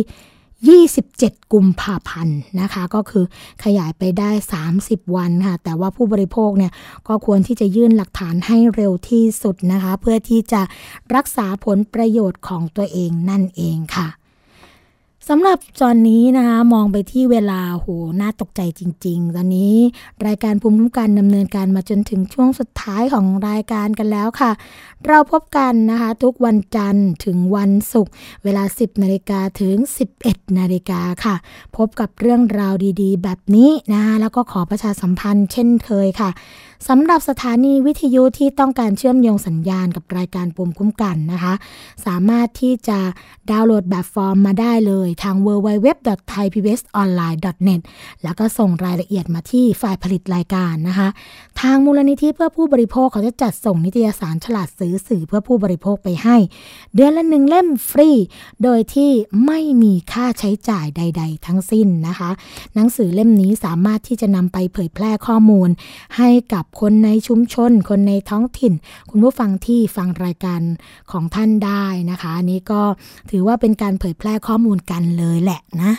[0.66, 3.26] 27 กุมภาพันธ์นะคะ ก็คือ
[3.64, 4.30] ขยายไปได้
[4.74, 6.72] 30 วันค่ะ แต่ว่าผู้บริโภคเนี่ย
[7.08, 10.62] ก็ควรที่จะยื่นหลักฐานให้เร็วที่สุดนะคะ เพื่อที่จะ
[11.16, 14.08] รักษาผลประโยชน์ของตัวเองนั่นเองค่ะ
[15.32, 17.88] สำหรับจอนนี้นะคะมองไปที่เวลาโห
[18.22, 19.76] น่าตกใจจริง ๆ ตอนนี้
[20.28, 24.52] รายการภูมิคุ้มกันดำเนินการมาจนถึงช่วงสุดท้ายของรายการกันแล้วค่ะ
[25.08, 28.14] เราพบกันนะคะทุกวันจันทร์ถึงวันศุกร์
[28.44, 29.76] เวลา 10นาฬิกาถึง
[30.18, 31.36] 11นาฬิกาค่ะ
[31.78, 36.30] พบกับเรื่องราวดีๆ แบบนี้นะคะแล้วก็ขอประชาสัมพันธ์เช่นเคยค่ะ
[36.88, 41.54] สำหรับสถานีวิทยุที่ต้องการเชื่อมโยงสัญญาณกับรายการปุ่มคุ้มกันนะคะ
[42.06, 43.00] สามารถที่จะ
[43.52, 47.82] ดาวน์โหลดแบบฟอร์มมาได้เลยทาง www.thaipbsonline.net
[48.24, 51.08] แล้วก็ส่งรายละเอียดมาที่ฝ่ายผลิตรายการนะคะ
[51.62, 56.36] ทางมูลนิธิเพื่อผู้บริโภคเขาจะจัดส่งนิตยสารฉลาดซื้อสื่อเพื่อผู้บริโภคไปให้
[56.96, 58.10] เดือนละหนึ่งเล่มฟรี
[58.64, 59.12] โดยที่
[59.46, 62.30] ไม่มีค่าใช้จ่ายใด ๆ ทั้งสิ้นนะคะ
[62.76, 65.70] หนังสือเล่มนี้สามารถที่จะนำไปเผยแพร่ข้อมูล
[66.18, 68.74] ให้กับคนในชุมชน คนในท้องถิ่น
[69.10, 70.62] คุณผู้ฟังที่ฟังรายการ
[71.12, 72.82] ของท่านได้นะคะอันนี้ก็
[73.32, 75.94] ถือว่าเป็นการเผยแพร่ข้อมูลกันเลยแหละนะ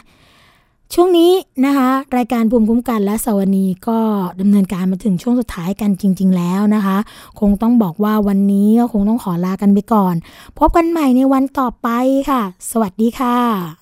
[0.94, 1.32] ช่วงนี้
[1.66, 3.98] นะคะรายการภูมิคุ้มกันและสวนีก็
[4.40, 6.98] ดำเนินการมาถึงช่วงสุดท้ายกันจริง ๆ แล้วนะคะ
[7.40, 10.14] คงต้องบอกว่าวันนี้ก็คงต้องขอลากันไปก่อน
[10.58, 11.88] พบกันใหม่ในวันต่อไป
[12.30, 13.78] ค่ะ สวัสดีค่ะ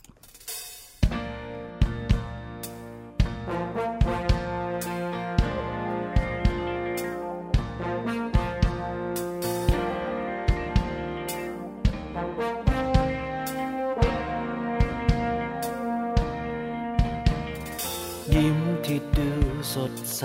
[19.76, 20.24] สดใส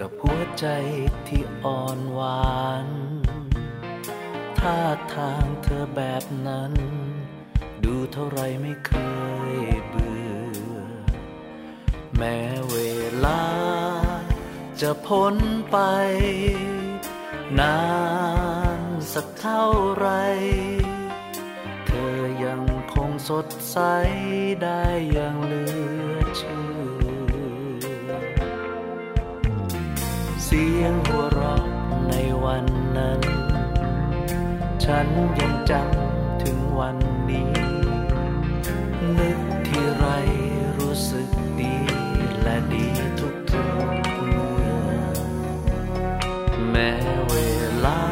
[0.00, 0.66] กับหัวใจ
[1.28, 2.88] ที่อ่อนหวาน
[4.58, 4.80] ท่า
[5.14, 6.72] ทางเธอแบบนั้น
[7.84, 8.92] ดูเท่าไรไม่เค
[9.54, 9.56] ย
[9.88, 10.32] เบื่อ
[12.16, 12.38] แม้
[12.70, 12.76] เว
[13.24, 13.42] ลา
[14.80, 15.36] จะพ้น
[15.70, 15.78] ไป
[17.60, 17.80] นา
[18.78, 18.80] น
[19.12, 19.66] สักเท่า
[19.96, 20.08] ไร
[21.86, 22.62] เธอยัง
[22.92, 23.78] คงสดใส
[24.62, 25.64] ได้อย่างเหลื
[26.24, 26.25] อ
[30.48, 31.64] เสียงหัวเราะ
[32.08, 32.64] ในวัน
[32.96, 33.20] นั้น
[34.84, 35.06] ฉัน
[35.38, 36.96] ยังจำถึงวัน
[37.30, 37.52] นี้
[39.18, 40.06] นึกที่ไร
[40.78, 41.28] รู้สึก
[41.60, 41.76] ดี
[42.42, 42.86] และดี
[43.20, 44.90] ทุกทุกเมื่อ
[46.70, 46.90] แม้
[47.28, 47.34] เว
[47.84, 48.02] ลา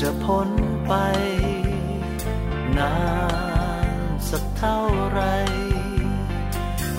[0.00, 0.50] จะพ้น
[0.86, 0.92] ไป
[2.78, 2.96] นา
[3.88, 3.98] น
[4.28, 4.80] สักเท่า
[5.10, 5.20] ไร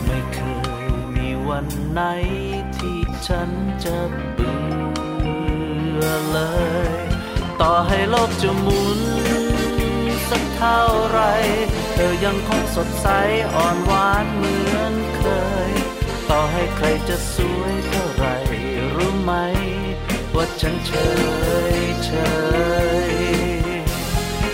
[0.05, 0.39] ไม่เค
[0.83, 2.01] ยมีวันไหน
[3.27, 3.51] ฉัน
[3.85, 3.97] จะ
[4.33, 6.39] เบื่อเล
[6.91, 6.97] ย
[7.61, 8.99] ต่อให้โลกจะหมุน
[10.29, 11.19] สักเท่าไร
[11.93, 13.07] เธอยังคงสดใส
[13.55, 15.23] อ่อนหวานเหมือนเค
[15.69, 15.71] ย
[16.29, 18.25] ต่อให้ใครจะสวยเท่าไร
[18.95, 19.33] รู้ไหม
[20.35, 20.91] ว่าฉันเฉ
[21.77, 22.11] ยเฉ
[23.09, 23.11] ย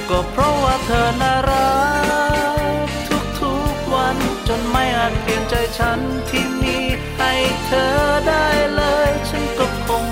[0.09, 1.73] ก็เพราะว่าเธอน่ารั
[2.85, 2.87] ก
[3.39, 4.17] ทุกๆวัน
[4.47, 5.99] จนไม่อาจเปลี่ยนใจฉัน
[6.29, 6.92] ที่มีให้
[7.65, 7.93] เธอ
[8.27, 10.05] ได้เลย ฉันก็คง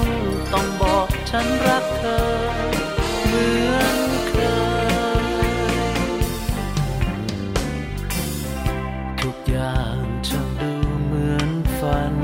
[0.53, 2.21] ต้องบอกฉันรักเธอ
[3.27, 3.99] เหมือน
[4.29, 4.33] เค
[5.23, 5.25] ย
[9.21, 9.97] ทุกอย่าง
[10.27, 10.71] ช่าดู
[11.05, 12.15] เหมือนฝัน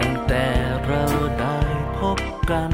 [0.00, 0.46] ตั้งแต่
[0.86, 1.04] เรา
[1.40, 1.58] ได้
[1.98, 2.18] พบ
[2.50, 2.72] กัน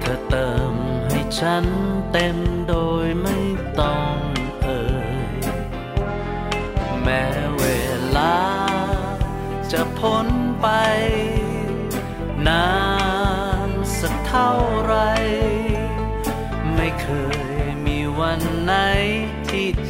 [0.00, 0.74] เธอเติม
[1.10, 1.64] ให้ฉัน
[2.12, 2.36] เต็ม
[2.68, 2.74] โด
[3.04, 3.38] ยไม่
[3.80, 4.17] ต้อง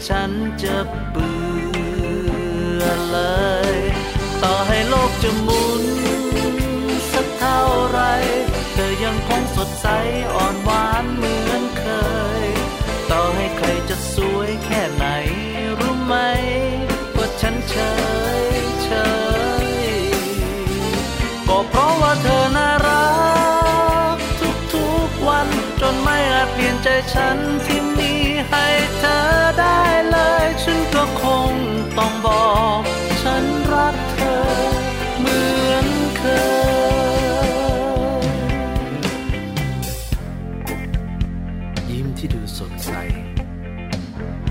[0.06, 0.30] ฉัน
[0.62, 0.76] จะ
[1.10, 3.18] เบื่อเล
[3.76, 3.76] ย
[4.42, 5.84] ต่อให้โลกจะหมุน
[7.12, 8.00] สักเท่าไร
[8.72, 9.86] เธอยังคงสดใส
[10.34, 11.47] อ่อนหวานเหมือน
[36.18, 36.40] เคย
[41.90, 42.90] ยิ้มที่ดูสดใส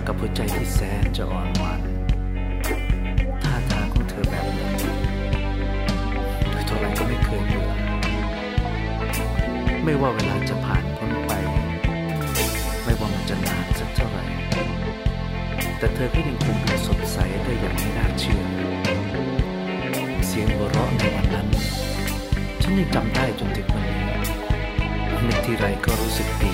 [0.05, 1.81] กับหัวใจที่แสนจะอ่อนหวาน
[3.43, 4.67] ท่าทางของเธอแบบนี้
[6.51, 7.71] ดูเท่าไรก็ไม่เคยเบื่อ
[9.83, 11.31] ไม่ว่าเวลาจะผ่านพ้นไป
[12.83, 14.23] ไม่ว่ามันจะนานสักเท่าไหร่
[15.77, 18.43] แต่เธอก็ยังคงดูสดใสได้อย่างไม่น่าเชื่อ
[20.39, 21.47] สียงหัวเราะในวันนั้น
[22.61, 24.03] ฉันยังจำได้จนถึงวันนี้
[25.27, 26.53] นึกทีไรก็รู้สึกดี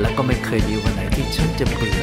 [0.00, 2.00] และก็ไม่เคยมีวันไหนที่ฉันจะเบื่อ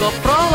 [0.00, 0.49] ก็เพราะ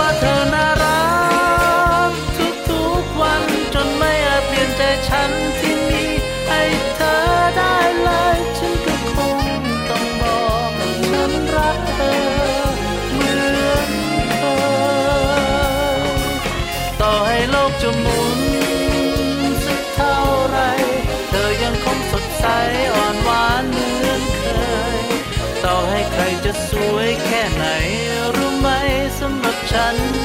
[29.75, 30.24] ฉัน